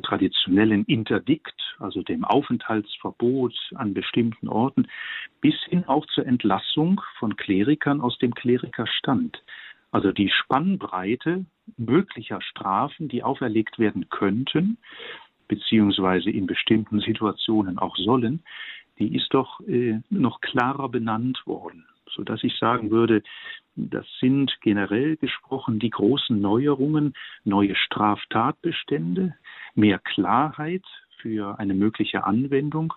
traditionellen 0.03 0.85
Interdikt, 0.85 1.75
also 1.79 2.01
dem 2.01 2.23
Aufenthaltsverbot 2.23 3.53
an 3.75 3.93
bestimmten 3.93 4.47
Orten, 4.47 4.87
bis 5.41 5.55
hin 5.69 5.85
auch 5.85 6.05
zur 6.07 6.25
Entlassung 6.25 7.01
von 7.19 7.35
Klerikern 7.35 8.01
aus 8.01 8.17
dem 8.19 8.33
Klerikerstand. 8.33 9.43
Also 9.91 10.11
die 10.11 10.29
Spannbreite 10.29 11.45
möglicher 11.77 12.41
Strafen, 12.41 13.07
die 13.07 13.23
auferlegt 13.23 13.79
werden 13.79 14.09
könnten, 14.09 14.77
beziehungsweise 15.47 16.29
in 16.29 16.47
bestimmten 16.47 16.99
Situationen 16.99 17.77
auch 17.77 17.95
sollen, 17.97 18.43
die 18.99 19.15
ist 19.15 19.33
doch 19.33 19.59
äh, 19.61 19.99
noch 20.09 20.41
klarer 20.41 20.89
benannt 20.89 21.41
worden, 21.45 21.85
sodass 22.07 22.43
ich 22.43 22.57
sagen 22.57 22.91
würde, 22.91 23.23
das 23.75 24.05
sind 24.19 24.57
generell 24.61 25.17
gesprochen 25.17 25.79
die 25.79 25.89
großen 25.89 26.39
Neuerungen, 26.39 27.13
neue 27.43 27.75
Straftatbestände, 27.75 29.35
mehr 29.75 29.99
Klarheit 29.99 30.83
für 31.21 31.59
eine 31.59 31.73
mögliche 31.73 32.23
Anwendung 32.23 32.93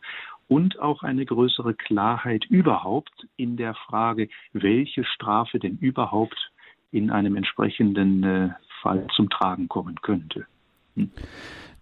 und 0.48 0.78
auch 0.78 1.02
eine 1.02 1.24
größere 1.24 1.74
Klarheit 1.74 2.44
überhaupt 2.46 3.26
in 3.36 3.56
der 3.56 3.74
Frage, 3.74 4.28
welche 4.52 5.04
Strafe 5.04 5.58
denn 5.58 5.76
überhaupt 5.78 6.50
in 6.90 7.10
einem 7.10 7.36
entsprechenden 7.36 8.24
äh, 8.24 8.48
Fall 8.82 9.06
zum 9.14 9.28
Tragen 9.28 9.68
kommen 9.68 9.96
könnte. 10.00 10.46
Hm. 10.94 11.10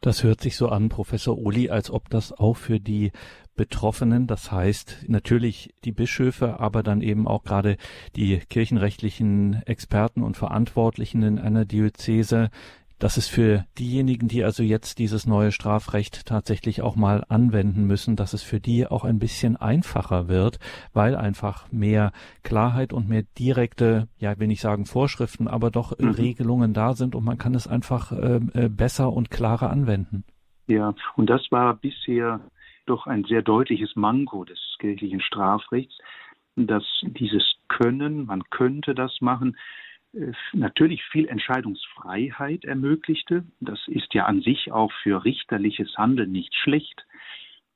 Das 0.01 0.25
hört 0.25 0.41
sich 0.41 0.57
so 0.57 0.69
an, 0.69 0.89
Professor 0.89 1.39
Uli, 1.39 1.71
als 1.71 1.91
ob 1.91 2.11
das 2.11 2.33
auch 2.33 2.57
für 2.57 2.81
die 2.81 3.13
Betroffenen, 3.57 4.27
das 4.27 4.53
heißt 4.53 5.07
natürlich 5.09 5.75
die 5.85 5.93
Bischöfe, 5.93 6.61
aber 6.61 6.83
dann 6.83 7.01
eben 7.01 7.27
auch 7.27 7.43
gerade 7.43 7.79
die 8.15 8.39
kirchenrechtlichen 8.39 9.63
Experten 9.65 10.23
und 10.23 10.37
Verantwortlichen 10.37 11.23
in 11.23 11.39
einer 11.39 11.65
Diözese 11.65 12.51
dass 12.99 13.17
es 13.17 13.29
für 13.29 13.65
diejenigen, 13.79 14.29
die 14.29 14.43
also 14.45 14.63
jetzt 14.63 14.99
dieses 14.99 15.27
neue 15.27 15.53
Strafrecht 15.53 16.27
tatsächlich 16.27 16.83
auch 16.83 16.97
mal 16.97 17.25
anwenden 17.29 17.87
müssen, 17.87 18.17
dass 18.17 18.33
es 18.33 18.43
für 18.43 18.61
die 18.61 18.87
auch 18.87 19.05
ein 19.05 19.19
bisschen 19.19 19.57
einfacher 19.57 20.29
wird, 20.29 20.59
weil 20.93 21.15
einfach 21.15 21.71
mehr 21.71 22.13
Klarheit 22.43 22.93
und 22.93 23.09
mehr 23.09 23.25
direkte, 23.39 24.09
ja, 24.19 24.39
will 24.39 24.47
nicht 24.47 24.63
sagen 24.63 24.87
Vorschriften, 24.87 25.49
aber 25.49 25.71
doch 25.71 25.99
mhm. 25.99 26.11
Regelungen 26.11 26.73
da 26.73 26.95
sind 26.95 27.15
und 27.15 27.25
man 27.25 27.39
kann 27.39 27.55
es 27.55 27.67
einfach 27.67 28.13
äh, 28.13 28.41
äh, 28.55 28.69
besser 28.69 29.13
und 29.13 29.31
klarer 29.31 29.71
anwenden. 29.71 30.25
Ja, 30.67 30.95
und 31.17 31.29
das 31.31 31.47
war 31.51 31.75
bisher 31.75 32.41
doch 32.87 33.07
ein 33.07 33.25
sehr 33.25 33.43
deutliches 33.43 33.95
Manko 33.95 34.45
des 34.45 34.59
kirchlichen 34.79 35.21
Strafrechts, 35.21 35.97
dass 36.57 36.85
dieses 37.03 37.43
Können, 37.69 38.27
man 38.27 38.43
könnte 38.51 38.95
das 38.95 39.21
machen, 39.21 39.57
natürlich 40.53 41.03
viel 41.05 41.29
Entscheidungsfreiheit 41.29 42.65
ermöglichte. 42.65 43.45
Das 43.61 43.81
ist 43.89 44.15
ja 44.15 44.25
an 44.27 44.41
sich 44.41 44.73
auch 44.73 44.93
für 45.03 45.25
richterliches 45.25 45.97
Handeln 45.97 46.33
nicht 46.33 46.55
schlecht, 46.55 47.07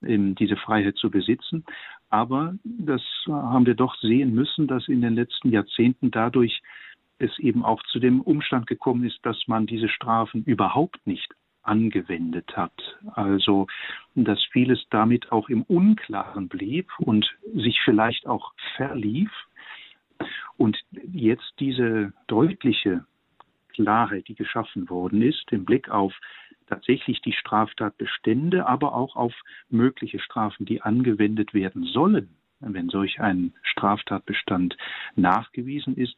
ähm, 0.03 0.35
diese 0.35 0.57
Freiheit 0.57 0.97
zu 0.97 1.11
besitzen. 1.11 1.65
Aber 2.09 2.55
das 2.65 3.03
haben 3.29 3.67
wir 3.67 3.75
doch 3.75 3.95
sehen 3.97 4.35
müssen, 4.35 4.67
dass 4.67 4.89
in 4.89 5.01
den 5.01 5.15
letzten 5.15 5.51
Jahrzehnten 5.51 6.11
dadurch 6.11 6.61
es 7.19 7.39
eben 7.39 7.65
auch 7.65 7.83
zu 7.85 7.99
dem 8.01 8.21
Umstand 8.21 8.67
gekommen 8.67 9.05
ist, 9.05 9.19
dass 9.23 9.47
man 9.47 9.67
diese 9.67 9.89
Strafen 9.89 10.43
überhaupt 10.45 11.07
nicht 11.07 11.33
angewendet 11.63 12.57
hat. 12.57 12.73
Also, 13.15 13.67
dass 14.15 14.43
vieles 14.53 14.85
damit 14.91 15.31
auch 15.31 15.49
im 15.49 15.63
Unklaren 15.63 16.49
blieb 16.49 16.89
und 16.99 17.31
sich 17.55 17.81
vielleicht 17.85 18.27
auch 18.27 18.53
verlief. 18.77 19.31
Und 20.61 20.77
jetzt 21.11 21.55
diese 21.59 22.13
deutliche 22.27 23.07
Klarheit, 23.73 24.29
die 24.29 24.35
geschaffen 24.35 24.91
worden 24.91 25.23
ist, 25.23 25.51
im 25.53 25.65
Blick 25.65 25.89
auf 25.89 26.13
tatsächlich 26.67 27.23
die 27.23 27.33
Straftatbestände, 27.33 28.67
aber 28.67 28.95
auch 28.95 29.17
auf 29.17 29.33
mögliche 29.71 30.19
Strafen, 30.19 30.67
die 30.67 30.83
angewendet 30.83 31.55
werden 31.55 31.85
sollen, 31.85 32.29
wenn 32.61 32.91
solch 32.91 33.23
ein 33.23 33.55
Straftatbestand 33.63 34.77
nachgewiesen 35.17 35.97
ist, 35.97 36.15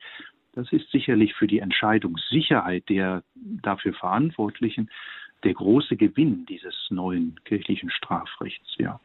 das 0.55 0.73
ist 0.73 0.91
sicherlich 0.91 1.35
für 1.35 1.47
die 1.47 1.61
Entscheidungssicherheit 1.61 2.89
der 2.89 3.23
dafür 3.37 3.95
Verantwortlichen 3.95 4.91
der 5.45 5.55
große 5.55 5.97
Gewinn 5.97 6.47
dieses 6.47 6.75
neuen 6.91 7.39
kirchlichen 7.45 7.91
Strafrechts, 7.91 8.75
ja. 8.77 8.99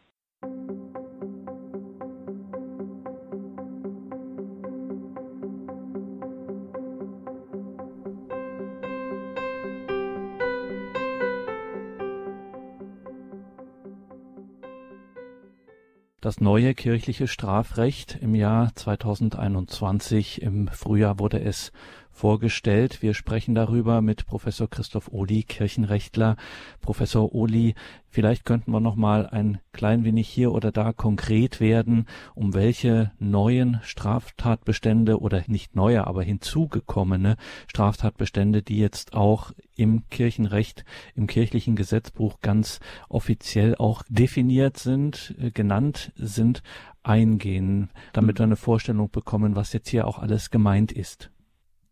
Das 16.20 16.42
neue 16.42 16.74
kirchliche 16.74 17.28
Strafrecht 17.28 18.18
im 18.20 18.34
Jahr 18.34 18.74
2021, 18.74 20.42
im 20.42 20.68
Frühjahr 20.68 21.20
wurde 21.20 21.40
es 21.40 21.72
vorgestellt. 22.18 23.04
Wir 23.04 23.14
sprechen 23.14 23.54
darüber 23.54 24.02
mit 24.02 24.26
Professor 24.26 24.68
Christoph 24.68 25.10
Ohli, 25.12 25.44
Kirchenrechtler. 25.44 26.36
Professor 26.82 27.34
Ohli, 27.34 27.76
vielleicht 28.10 28.44
könnten 28.44 28.72
wir 28.72 28.80
noch 28.80 28.96
mal 28.96 29.28
ein 29.28 29.60
klein 29.72 30.04
wenig 30.04 30.28
hier 30.28 30.52
oder 30.52 30.72
da 30.72 30.94
konkret 30.94 31.60
werden, 31.60 32.08
um 32.34 32.56
welche 32.56 33.12
neuen 33.20 33.80
Straftatbestände 33.84 35.20
oder 35.22 35.44
nicht 35.46 35.76
neue, 35.76 36.08
aber 36.08 36.24
hinzugekommene 36.24 37.38
Straftatbestände, 37.68 38.64
die 38.64 38.80
jetzt 38.80 39.14
auch 39.14 39.52
im 39.76 40.10
Kirchenrecht, 40.10 40.86
im 41.14 41.28
kirchlichen 41.28 41.76
Gesetzbuch 41.76 42.40
ganz 42.42 42.80
offiziell 43.10 43.76
auch 43.76 44.02
definiert 44.10 44.78
sind, 44.78 45.36
äh, 45.40 45.52
genannt 45.52 46.12
sind, 46.16 46.64
eingehen, 47.04 47.90
damit 48.12 48.40
wir 48.40 48.44
eine 48.44 48.56
Vorstellung 48.56 49.12
bekommen, 49.12 49.56
was 49.56 49.72
jetzt 49.72 49.90
hier 49.90 50.08
auch 50.08 50.18
alles 50.18 50.50
gemeint 50.50 50.92
ist. 50.92 51.30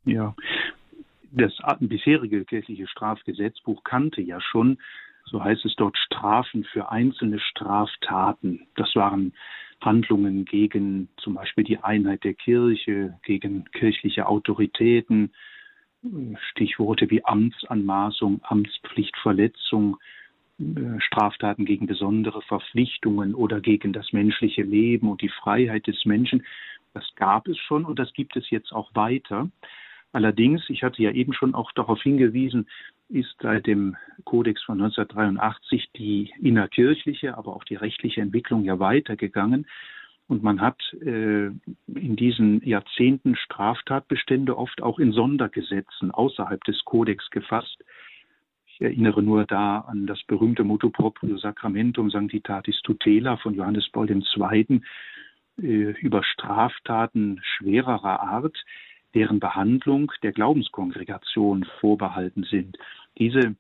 Ja, 0.06 0.36
das 1.32 1.54
bisherige 1.80 2.46
kirchliche 2.46 2.88
Strafgesetzbuch 2.88 3.84
kannte 3.84 4.22
ja 4.22 4.40
schon, 4.40 4.78
so 5.26 5.44
heißt 5.44 5.66
es 5.66 5.76
dort, 5.76 5.98
Strafen 5.98 6.64
für 6.64 6.90
einzelne 6.90 7.40
Straftaten. 7.40 8.68
Das 8.75 8.96
waren 8.96 9.34
Handlungen 9.82 10.46
gegen 10.46 11.10
zum 11.18 11.36
Beispiel 11.36 11.64
die 11.64 11.79
Einheit 11.79 12.24
der 12.24 12.34
Kirche, 12.34 13.20
gegen 13.24 13.66
kirchliche 13.72 14.27
Autoritäten, 14.27 15.32
Stichworte 16.51 17.10
wie 17.10 17.25
Amtsanmaßung, 17.25 18.42
Amtspflichtverletzung, 18.44 19.98
äh, 20.60 21.00
Straftaten 21.00 21.66
gegen 21.66 21.88
besondere 21.88 22.42
Verpflichtungen 22.44 23.34
oder 23.34 23.60
gegen 23.60 23.92
das 23.92 24.14
menschliche 24.14 24.62
Leben 24.62 25.10
und 25.10 25.22
die 25.22 25.29
Freiheit 25.29 25.88
des 25.88 26.06
Menschen. 26.06 26.46
Das 26.94 27.03
gab 27.16 27.48
es 27.48 27.58
schon 27.58 27.86
und 27.86 28.00
das 28.00 28.14
gibt 28.14 28.36
es 28.38 28.50
jetzt 28.50 28.72
auch 28.72 28.94
weiter. 28.94 29.50
Allerdings, 30.16 30.70
ich 30.70 30.82
hatte 30.82 31.04
ja 31.04 31.12
eben 31.12 31.34
schon 31.34 31.54
auch 31.54 31.74
darauf 31.74 32.01
hingewiesen, 32.01 32.70
ist 33.10 33.36
seit 33.42 33.68
dem 33.68 33.98
Kodex 34.24 34.64
von 34.64 34.82
1983 34.82 35.92
die 35.92 36.32
innerkirchliche, 36.42 37.38
aber 37.38 37.54
auch 37.54 37.66
die 37.66 37.75
rechtliche 37.75 38.22
Entwicklung 38.22 38.64
ja 38.64 38.80
weitergegangen. 38.80 39.68
Und 40.30 40.42
man 40.42 40.62
hat 40.62 40.82
äh, 41.01 41.48
in 41.48 42.16
diesen 42.16 42.66
Jahrzehnten 42.66 43.36
Straftatbestände 43.36 44.58
oft 44.58 44.82
auch 44.82 45.00
in 45.00 45.12
Sondergesetzen 45.12 46.12
außerhalb 46.12 46.64
des 46.64 46.86
Kodex 46.86 47.30
gefasst. 47.30 47.84
Ich 48.68 48.80
erinnere 48.80 49.22
nur 49.22 49.44
da 49.44 49.80
an 49.80 50.08
das 50.08 50.24
berühmte 50.24 50.64
Motto 50.64 50.92
proprio 50.92 51.36
sacramentum 51.38 52.10
sanctitatis 52.10 52.80
tutela 52.84 53.36
von 53.36 53.54
Johannes 53.54 53.90
Paul 53.92 54.10
II. 54.10 54.82
Äh, 55.62 55.92
über 56.00 56.24
Straftaten 56.24 57.42
schwererer 57.44 58.22
Art, 58.22 58.58
deren 59.16 59.40
Behandlung 59.40 60.12
der 60.22 60.34
Glaubenskongregation 60.34 61.66
vorbehalten 61.80 62.44
sind. 62.44 62.78
Diese 63.18 63.56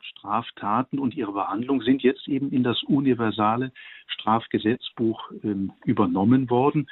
Straftaten 0.00 0.98
und 0.98 1.14
ihre 1.14 1.32
Behandlung 1.32 1.82
sind 1.82 2.02
jetzt 2.02 2.28
eben 2.28 2.50
in 2.50 2.62
das 2.62 2.82
universale 2.84 3.72
Strafgesetzbuch 4.06 5.30
ähm, 5.42 5.72
übernommen 5.84 6.48
worden. 6.48 6.88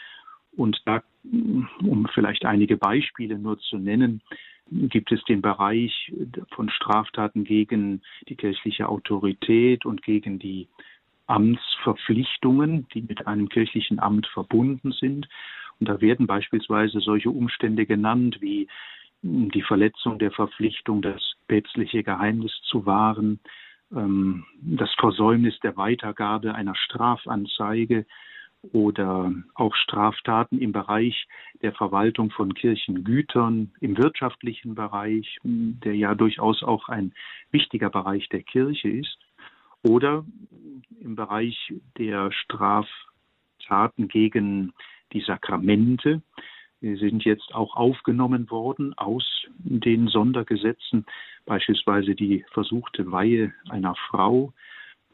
Und 0.57 0.83
da, 0.85 1.03
um 1.23 2.09
vielleicht 2.13 2.45
einige 2.45 2.77
Beispiele 2.77 3.39
nur 3.39 3.59
zu 3.59 3.79
nennen, 3.79 4.23
gibt 4.71 5.13
es 5.13 5.23
den 5.25 5.43
Bereich 5.43 6.13
von 6.55 6.71
Straftaten 6.71 7.45
gegen 7.45 8.03
die 8.29 8.37
kirchliche 8.37 8.89
Autorität 8.89 9.85
und 9.87 10.03
gegen 10.03 10.39
die 10.39 10.69
Amtsverpflichtungen, 11.27 12.87
die 12.95 13.03
mit 13.03 13.27
einem 13.27 13.49
kirchlichen 13.49 13.99
Amt 13.99 14.27
verbunden 14.27 14.93
sind. 14.93 15.29
Da 15.85 16.01
werden 16.01 16.27
beispielsweise 16.27 17.01
solche 17.01 17.31
Umstände 17.31 17.87
genannt 17.87 18.39
wie 18.41 18.69
hm, 19.23 19.51
die 19.51 19.63
Verletzung 19.63 20.19
der 20.19 20.31
Verpflichtung, 20.31 21.03
das 21.03 21.21
päpstliche 21.49 22.03
Geheimnis 22.03 22.53
zu 22.63 22.87
wahren, 22.87 23.41
ähm, 23.95 24.45
das 24.61 24.91
Versäumnis 24.99 25.59
der 25.61 25.77
Weitergabe 25.77 26.55
einer 26.55 26.75
Strafanzeige 26.75 28.07
oder 28.73 29.33
auch 29.55 29.75
Straftaten 29.75 30.59
im 30.59 30.71
Bereich 30.73 31.27
der 31.63 31.73
Verwaltung 31.73 32.31
von 32.31 32.55
Kirchengütern, 32.55 33.73
im 33.81 33.99
wirtschaftlichen 33.99 34.75
Bereich, 34.75 35.39
hm, 35.43 35.81
der 35.85 35.97
ja 35.97 36.15
durchaus 36.15 36.63
auch 36.63 36.89
ein 36.89 37.13
wichtiger 37.51 37.91
Bereich 37.91 38.29
der 38.29 38.43
Kirche 38.43 38.89
ist, 38.89 39.19
oder 39.83 40.25
im 41.01 41.17
Bereich 41.17 41.73
der 41.99 42.31
Straftaten 42.31 44.07
gegen 44.09 44.73
die 45.13 45.21
Sakramente 45.21 46.23
sind 46.81 47.25
jetzt 47.25 47.55
auch 47.55 47.77
aufgenommen 47.77 48.51
worden 48.51 48.93
aus 48.99 49.47
den 49.59 50.09
Sondergesetzen, 50.09 51.07
beispielsweise 51.47 52.15
die 52.15 52.45
versuchte 52.51 53.11
Weihe 53.13 53.55
einer 53.69 53.95
Frau, 53.95 54.53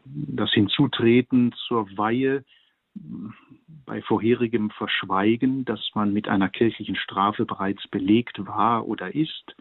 das 0.04 0.50
Hinzutreten 0.52 1.54
zur 1.66 1.86
Weihe 1.98 2.44
bei 3.84 4.02
vorherigem 4.02 4.70
Verschweigen, 4.70 5.64
dass 5.64 5.90
man 5.94 6.12
mit 6.12 6.28
einer 6.28 6.48
kirchlichen 6.48 6.96
Strafe 6.96 7.44
bereits 7.44 7.86
belegt 7.88 8.46
war 8.46 8.88
oder 8.88 9.14
ist, 9.14 9.54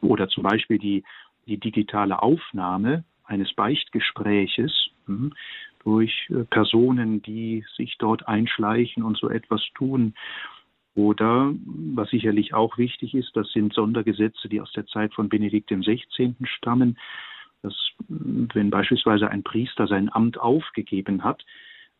oder 0.00 0.28
zum 0.28 0.42
Beispiel 0.42 0.78
die, 0.78 1.04
die 1.46 1.58
digitale 1.58 2.20
Aufnahme 2.20 3.04
eines 3.24 3.52
Beichtgespräches, 3.54 4.90
hm, 5.06 5.32
durch 5.84 6.28
äh, 6.30 6.44
Personen, 6.44 7.22
die 7.22 7.64
sich 7.76 7.96
dort 7.98 8.26
einschleichen 8.26 9.02
und 9.02 9.16
so 9.16 9.28
etwas 9.28 9.62
tun. 9.74 10.14
Oder, 10.94 11.52
was 11.94 12.10
sicherlich 12.10 12.54
auch 12.54 12.78
wichtig 12.78 13.14
ist, 13.14 13.34
das 13.34 13.50
sind 13.52 13.74
Sondergesetze, 13.74 14.48
die 14.48 14.60
aus 14.60 14.72
der 14.72 14.86
Zeit 14.86 15.12
von 15.12 15.28
Benedikt 15.28 15.70
XVI. 15.70 16.34
stammen, 16.44 16.98
dass 17.62 17.74
wenn 18.08 18.70
beispielsweise 18.70 19.28
ein 19.30 19.42
Priester 19.42 19.86
sein 19.86 20.12
Amt 20.12 20.38
aufgegeben 20.38 21.24
hat, 21.24 21.44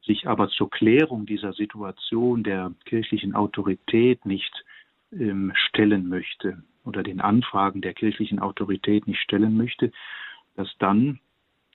sich 0.02 0.28
aber 0.28 0.48
zur 0.48 0.70
Klärung 0.70 1.26
dieser 1.26 1.54
Situation 1.54 2.44
der 2.44 2.72
kirchlichen 2.84 3.34
Autorität 3.34 4.26
nicht 4.26 4.64
ähm, 5.12 5.52
stellen 5.54 6.08
möchte, 6.08 6.62
oder 6.84 7.02
den 7.02 7.20
Anfragen 7.20 7.80
der 7.80 7.94
kirchlichen 7.94 8.38
Autorität 8.38 9.06
nicht 9.06 9.20
stellen 9.20 9.56
möchte, 9.56 9.90
dass 10.56 10.68
dann 10.78 11.18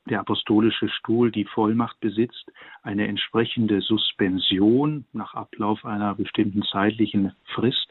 der 0.10 0.20
apostolische 0.22 0.90
Stuhl 0.90 1.32
die 1.32 1.46
Vollmacht 1.46 2.00
besitzt, 2.00 2.52
eine 2.82 3.08
entsprechende 3.08 3.82
Suspension 3.82 5.06
nach 5.14 5.36
Ablauf 5.36 5.86
einer 5.86 6.16
bestimmten 6.16 6.64
zeitlichen 6.64 7.34
Frist 7.54 7.88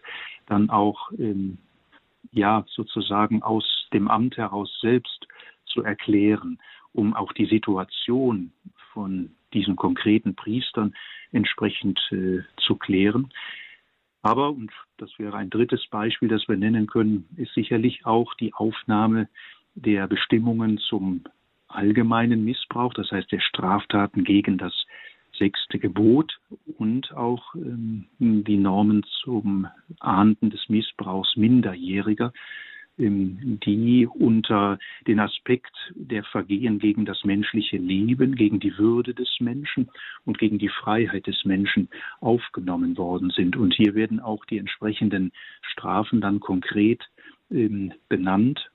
dann 0.46 0.70
auch 0.70 1.10
ähm, 1.18 1.58
ja 2.32 2.64
sozusagen 2.68 3.42
aus 3.42 3.88
dem 3.92 4.08
Amt 4.08 4.36
heraus 4.36 4.70
selbst 4.80 5.26
zu 5.66 5.82
erklären, 5.82 6.58
um 6.92 7.14
auch 7.14 7.32
die 7.32 7.46
Situation 7.46 8.52
von 8.92 9.30
diesen 9.52 9.76
konkreten 9.76 10.34
Priestern 10.34 10.94
entsprechend 11.32 12.00
äh, 12.10 12.42
zu 12.56 12.76
klären. 12.76 13.30
Aber, 14.22 14.50
und 14.50 14.72
das 14.96 15.10
wäre 15.18 15.36
ein 15.36 15.50
drittes 15.50 15.86
Beispiel, 15.88 16.28
das 16.28 16.48
wir 16.48 16.56
nennen 16.56 16.86
können, 16.86 17.28
ist 17.36 17.54
sicherlich 17.54 18.04
auch 18.04 18.34
die 18.34 18.52
Aufnahme 18.52 19.28
der 19.74 20.08
Bestimmungen 20.08 20.78
zum 20.78 21.22
allgemeinen 21.68 22.44
Missbrauch, 22.44 22.94
das 22.94 23.10
heißt 23.10 23.30
der 23.30 23.40
Straftaten 23.40 24.24
gegen 24.24 24.58
das 24.58 24.72
sechste 25.38 25.78
Gebot 25.78 26.38
und 26.78 27.12
auch 27.14 27.54
ähm, 27.54 28.06
die 28.18 28.56
Normen 28.56 29.04
zum 29.22 29.68
Ahnden 30.00 30.50
des 30.50 30.68
Missbrauchs 30.68 31.36
Minderjähriger, 31.36 32.32
ähm, 32.98 33.60
die 33.64 34.06
unter 34.06 34.78
den 35.06 35.20
Aspekt 35.20 35.74
der 35.94 36.24
Vergehen 36.24 36.78
gegen 36.78 37.04
das 37.04 37.24
menschliche 37.24 37.76
Leben, 37.76 38.34
gegen 38.34 38.58
die 38.58 38.76
Würde 38.76 39.14
des 39.14 39.36
Menschen 39.38 39.88
und 40.24 40.38
gegen 40.38 40.58
die 40.58 40.68
Freiheit 40.68 41.26
des 41.26 41.44
Menschen 41.44 41.88
aufgenommen 42.20 42.96
worden 42.96 43.30
sind. 43.30 43.56
Und 43.56 43.74
hier 43.74 43.94
werden 43.94 44.20
auch 44.20 44.44
die 44.44 44.58
entsprechenden 44.58 45.32
Strafen 45.62 46.20
dann 46.20 46.40
konkret 46.40 47.04
ähm, 47.50 47.92
benannt. 48.08 48.70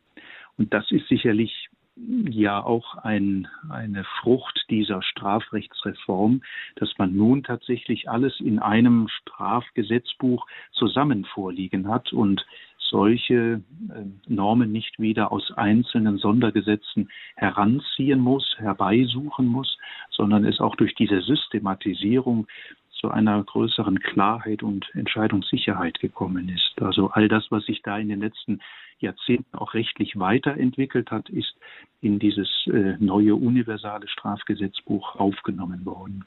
Und 0.58 0.74
das 0.74 0.90
ist 0.92 1.08
sicherlich 1.10 1.70
ja 1.96 2.64
auch 2.64 2.96
ein, 2.98 3.48
eine 3.70 4.04
Frucht 4.22 4.66
dieser 4.70 5.02
Strafrechtsreform, 5.04 6.42
dass 6.76 6.90
man 6.98 7.16
nun 7.16 7.44
tatsächlich 7.44 8.10
alles 8.10 8.40
in 8.40 8.60
einem 8.60 9.08
Strafgesetzbuch 9.10 10.48
zusammen 10.72 11.26
vorliegen 11.26 11.88
hat 11.88 12.12
und 12.12 12.46
solche 12.80 13.62
äh, 13.90 14.06
Normen 14.28 14.72
nicht 14.72 15.00
wieder 15.00 15.32
aus 15.32 15.52
einzelnen 15.56 16.18
Sondergesetzen 16.18 17.10
heranziehen 17.36 18.20
muss, 18.20 18.56
herbeisuchen 18.58 19.48
muss, 19.48 19.78
sondern 20.10 20.46
es 20.46 20.60
auch 20.60 20.76
durch 20.76 20.94
diese 20.96 21.22
Systematisierung 21.22 22.48
zu 22.92 23.12
einer 23.12 23.44
größeren 23.44 24.00
Klarheit 24.00 24.64
und 24.64 24.90
Entscheidungssicherheit 24.94 26.00
gekommen 26.00 26.50
ist. 26.50 26.82
Also 26.82 27.10
all 27.10 27.28
das, 27.28 27.48
was 27.50 27.66
sich 27.66 27.82
da 27.82 27.98
in 27.98 28.10
den 28.10 28.22
letzten 28.22 28.60
Jahrzehnten 29.04 29.58
auch 29.58 29.74
rechtlich 29.74 30.18
weiterentwickelt 30.18 31.12
hat, 31.12 31.30
ist 31.30 31.56
in 32.02 32.20
dieses 32.20 32.50
äh, 32.68 32.96
neue 33.00 33.36
universale 33.36 34.08
Strafgesetzbuch 34.08 35.16
aufgenommen 35.16 35.86
worden. 35.86 36.26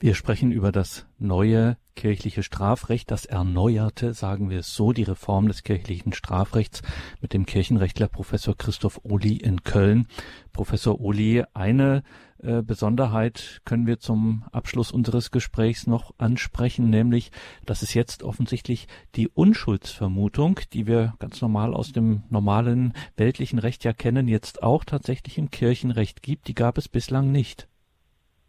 Wir 0.00 0.14
sprechen 0.14 0.50
über 0.50 0.72
das 0.72 1.06
neue 1.18 1.78
kirchliche 1.94 2.42
Strafrecht, 2.42 3.10
das 3.12 3.24
erneuerte, 3.24 4.12
sagen 4.12 4.50
wir 4.50 4.58
es 4.58 4.74
so, 4.74 4.92
die 4.92 5.04
Reform 5.04 5.46
des 5.46 5.62
kirchlichen 5.62 6.12
Strafrechts 6.12 6.82
mit 7.20 7.32
dem 7.32 7.46
Kirchenrechtler 7.46 8.08
Professor 8.08 8.56
Christoph 8.56 9.00
Ohli 9.04 9.36
in 9.36 9.62
Köln. 9.62 10.08
Professor 10.52 11.00
Ohli, 11.00 11.44
eine 11.54 12.02
äh, 12.38 12.62
Besonderheit 12.62 13.62
können 13.64 13.86
wir 13.86 14.00
zum 14.00 14.44
Abschluss 14.50 14.90
unseres 14.90 15.30
Gesprächs 15.30 15.86
noch 15.86 16.12
ansprechen, 16.18 16.90
nämlich, 16.90 17.30
dass 17.64 17.82
es 17.82 17.94
jetzt 17.94 18.24
offensichtlich 18.24 18.88
die 19.14 19.28
Unschuldsvermutung, 19.28 20.60
die 20.72 20.88
wir 20.88 21.14
ganz 21.20 21.40
normal 21.40 21.72
aus 21.72 21.92
dem 21.92 22.24
normalen 22.28 22.92
weltlichen 23.16 23.60
Recht 23.60 23.84
ja 23.84 23.92
kennen, 23.92 24.26
jetzt 24.26 24.62
auch 24.62 24.84
tatsächlich 24.84 25.38
im 25.38 25.50
Kirchenrecht 25.50 26.20
gibt. 26.20 26.48
Die 26.48 26.54
gab 26.54 26.78
es 26.78 26.88
bislang 26.88 27.30
nicht. 27.30 27.68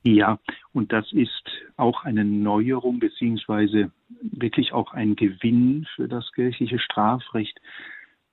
Ja, 0.08 0.38
und 0.72 0.94
das 0.94 1.12
ist 1.14 1.50
auch 1.78 2.04
eine 2.04 2.24
Neuerung 2.24 3.00
beziehungsweise 3.00 3.92
wirklich 4.22 4.72
auch 4.72 4.94
ein 4.94 5.16
Gewinn 5.16 5.88
für 5.96 6.08
das 6.08 6.32
kirchliche 6.34 6.78
Strafrecht. 6.78 7.60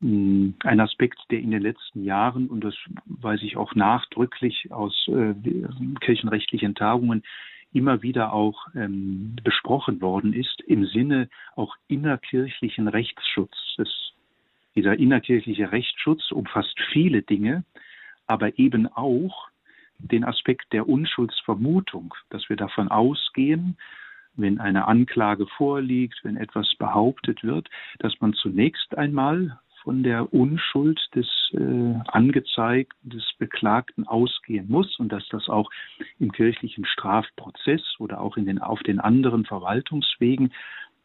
Hm, 0.02 0.54
ein 0.64 0.80
Aspekt, 0.80 1.18
der 1.30 1.40
in 1.40 1.50
den 1.50 1.62
letzten 1.62 2.04
Jahren, 2.04 2.48
und 2.48 2.62
das 2.62 2.74
weiß 3.06 3.40
ich 3.42 3.56
auch 3.56 3.74
nachdrücklich 3.74 4.70
aus 4.70 5.08
äh, 5.08 5.32
kirchenrechtlichen 6.00 6.74
Tagungen, 6.74 7.22
immer 7.72 8.02
wieder 8.02 8.34
auch 8.34 8.66
ähm, 8.74 9.36
besprochen 9.42 10.02
worden 10.02 10.34
ist, 10.34 10.60
im 10.66 10.84
Sinne 10.84 11.30
auch 11.56 11.74
innerkirchlichen 11.88 12.86
Rechtsschutzes. 12.86 14.12
Dieser 14.76 14.98
innerkirchliche 14.98 15.72
Rechtsschutz 15.72 16.32
umfasst 16.32 16.78
viele 16.92 17.22
Dinge, 17.22 17.64
aber 18.26 18.58
eben 18.58 18.88
auch 18.88 19.48
den 20.02 20.24
Aspekt 20.24 20.72
der 20.72 20.88
Unschuldsvermutung, 20.88 22.14
dass 22.30 22.48
wir 22.48 22.56
davon 22.56 22.88
ausgehen, 22.88 23.76
wenn 24.34 24.60
eine 24.60 24.88
Anklage 24.88 25.46
vorliegt, 25.46 26.20
wenn 26.22 26.36
etwas 26.36 26.74
behauptet 26.76 27.44
wird, 27.44 27.68
dass 27.98 28.20
man 28.20 28.32
zunächst 28.32 28.96
einmal 28.96 29.58
von 29.82 30.02
der 30.02 30.32
Unschuld 30.32 31.00
des 31.14 31.26
äh, 31.52 31.94
Angezeigten, 32.06 33.10
des 33.10 33.24
Beklagten 33.38 34.06
ausgehen 34.06 34.68
muss 34.68 34.98
und 34.98 35.10
dass 35.10 35.26
das 35.28 35.48
auch 35.48 35.70
im 36.18 36.32
kirchlichen 36.32 36.84
Strafprozess 36.84 37.82
oder 37.98 38.20
auch 38.20 38.36
in 38.36 38.46
den, 38.46 38.60
auf 38.60 38.80
den 38.84 39.00
anderen 39.00 39.44
Verwaltungswegen 39.44 40.52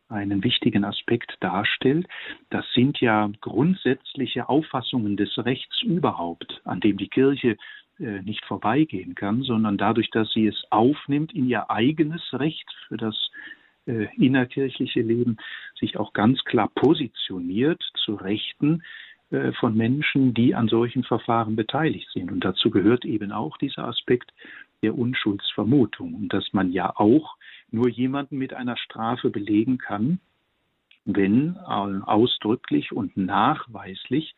einen 0.09 0.43
wichtigen 0.43 0.85
Aspekt 0.85 1.35
darstellt. 1.41 2.07
Das 2.49 2.65
sind 2.73 3.01
ja 3.01 3.29
grundsätzliche 3.41 4.47
Auffassungen 4.47 5.17
des 5.17 5.37
Rechts 5.37 5.81
überhaupt, 5.81 6.61
an 6.63 6.79
dem 6.79 6.97
die 6.97 7.09
Kirche 7.09 7.57
nicht 7.99 8.45
vorbeigehen 8.45 9.15
kann, 9.15 9.41
sondern 9.41 9.77
dadurch, 9.77 10.09
dass 10.11 10.29
sie 10.31 10.47
es 10.47 10.63
aufnimmt 10.69 11.33
in 11.33 11.47
ihr 11.47 11.71
eigenes 11.71 12.21
Recht 12.33 12.71
für 12.87 12.97
das 12.97 13.15
äh, 13.87 14.07
innerkirchliche 14.17 15.01
Leben, 15.01 15.37
sich 15.79 15.97
auch 15.97 16.11
ganz 16.11 16.43
klar 16.43 16.69
positioniert 16.75 17.81
zu 17.95 18.15
Rechten 18.15 18.83
äh, 19.31 19.53
von 19.53 19.75
Menschen, 19.77 20.33
die 20.33 20.55
an 20.55 20.67
solchen 20.67 21.03
Verfahren 21.03 21.55
beteiligt 21.55 22.09
sind. 22.13 22.29
Und 22.29 22.43
dazu 22.43 22.69
gehört 22.69 23.05
eben 23.05 23.31
auch 23.31 23.57
dieser 23.57 23.85
Aspekt 23.85 24.33
der 24.83 24.97
Unschuldsvermutung 24.97 26.13
und 26.13 26.33
dass 26.33 26.51
man 26.51 26.73
ja 26.73 26.93
auch 26.97 27.37
nur 27.71 27.87
jemanden 27.87 28.37
mit 28.37 28.53
einer 28.53 28.77
Strafe 28.77 29.29
belegen 29.29 29.77
kann, 29.77 30.19
wenn 31.05 31.57
ausdrücklich 31.57 32.91
und 32.91 33.15
nachweislich 33.15 34.35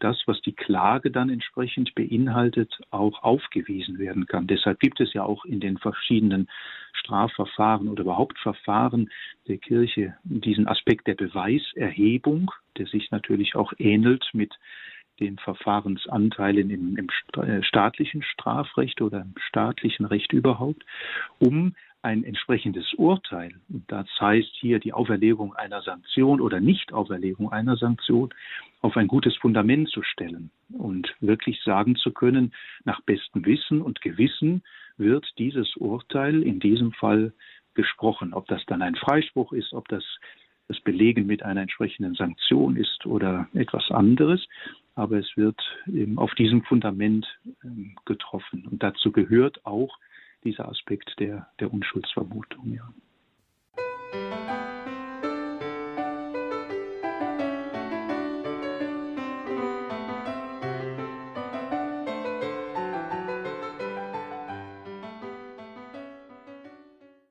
das, 0.00 0.22
was 0.26 0.40
die 0.42 0.52
Klage 0.52 1.10
dann 1.10 1.30
entsprechend 1.30 1.94
beinhaltet, 1.94 2.80
auch 2.90 3.22
aufgewiesen 3.22 3.98
werden 3.98 4.26
kann. 4.26 4.46
Deshalb 4.46 4.80
gibt 4.80 5.00
es 5.00 5.12
ja 5.12 5.24
auch 5.24 5.44
in 5.44 5.60
den 5.60 5.78
verschiedenen 5.78 6.48
Strafverfahren 6.92 7.88
oder 7.88 8.02
überhaupt 8.02 8.38
Verfahren 8.38 9.10
der 9.48 9.58
Kirche 9.58 10.16
diesen 10.24 10.66
Aspekt 10.66 11.06
der 11.06 11.14
Beweiserhebung, 11.14 12.50
der 12.76 12.86
sich 12.86 13.10
natürlich 13.10 13.54
auch 13.54 13.72
ähnelt 13.78 14.28
mit 14.32 14.54
den 15.20 15.38
Verfahrensanteilen 15.38 16.70
im, 16.70 16.96
im 16.96 17.08
äh, 17.42 17.62
staatlichen 17.62 18.22
Strafrecht 18.22 19.02
oder 19.02 19.20
im 19.20 19.34
staatlichen 19.48 20.06
Recht 20.06 20.32
überhaupt, 20.32 20.84
um 21.38 21.74
ein 22.02 22.24
entsprechendes 22.24 22.94
Urteil, 22.94 23.54
das 23.68 24.08
heißt 24.18 24.50
hier 24.58 24.78
die 24.78 24.92
Auferlegung 24.92 25.54
einer 25.54 25.82
Sanktion 25.82 26.40
oder 26.40 26.60
Nichtauferlegung 26.60 27.52
einer 27.52 27.76
Sanktion, 27.76 28.32
auf 28.80 28.96
ein 28.96 29.06
gutes 29.06 29.36
Fundament 29.36 29.90
zu 29.90 30.02
stellen 30.02 30.50
und 30.72 31.14
wirklich 31.20 31.62
sagen 31.62 31.96
zu 31.96 32.12
können, 32.12 32.54
nach 32.84 33.02
bestem 33.02 33.44
Wissen 33.44 33.82
und 33.82 34.00
Gewissen 34.00 34.62
wird 34.96 35.26
dieses 35.38 35.76
Urteil 35.76 36.42
in 36.42 36.60
diesem 36.60 36.92
Fall 36.92 37.32
gesprochen. 37.74 38.32
Ob 38.32 38.46
das 38.48 38.64
dann 38.66 38.80
ein 38.82 38.94
Freispruch 38.94 39.52
ist, 39.52 39.74
ob 39.74 39.88
das 39.88 40.04
das 40.68 40.80
Belegen 40.80 41.26
mit 41.26 41.42
einer 41.42 41.62
entsprechenden 41.62 42.14
Sanktion 42.14 42.76
ist 42.76 43.04
oder 43.04 43.48
etwas 43.54 43.90
anderes, 43.90 44.46
aber 44.94 45.18
es 45.18 45.36
wird 45.36 45.60
auf 46.14 46.32
diesem 46.36 46.62
Fundament 46.62 47.26
ähm, 47.64 47.96
getroffen. 48.04 48.68
Und 48.70 48.80
dazu 48.80 49.10
gehört 49.10 49.66
auch 49.66 49.98
dieser 50.44 50.68
Aspekt 50.68 51.18
der, 51.18 51.48
der 51.58 51.72
Unschuldsvermutung. 51.72 52.72
Ja. 52.72 54.39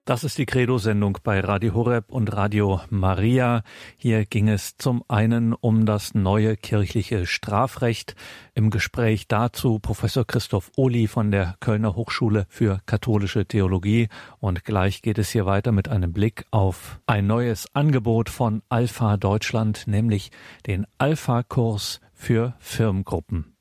Das 0.09 0.23
ist 0.23 0.39
die 0.39 0.47
Credo-Sendung 0.47 1.19
bei 1.23 1.39
Radio 1.39 1.75
Horeb 1.75 2.11
und 2.11 2.35
Radio 2.35 2.81
Maria. 2.89 3.61
Hier 3.95 4.25
ging 4.25 4.49
es 4.49 4.75
zum 4.75 5.03
einen 5.07 5.53
um 5.53 5.85
das 5.85 6.15
neue 6.15 6.57
kirchliche 6.57 7.27
Strafrecht. 7.27 8.15
Im 8.55 8.71
Gespräch 8.71 9.27
dazu 9.27 9.77
Professor 9.77 10.25
Christoph 10.25 10.71
Ohli 10.75 11.05
von 11.05 11.29
der 11.29 11.57
Kölner 11.59 11.95
Hochschule 11.95 12.47
für 12.49 12.81
katholische 12.87 13.45
Theologie. 13.45 14.09
Und 14.39 14.65
gleich 14.65 15.03
geht 15.03 15.19
es 15.19 15.29
hier 15.29 15.45
weiter 15.45 15.71
mit 15.71 15.89
einem 15.89 16.11
Blick 16.11 16.43
auf 16.49 16.99
ein 17.05 17.27
neues 17.27 17.67
Angebot 17.75 18.29
von 18.29 18.63
Alpha 18.67 19.15
Deutschland, 19.15 19.83
nämlich 19.85 20.31
den 20.65 20.87
Alpha-Kurs 20.97 22.01
für 22.15 22.55
Firmengruppen. 22.57 23.58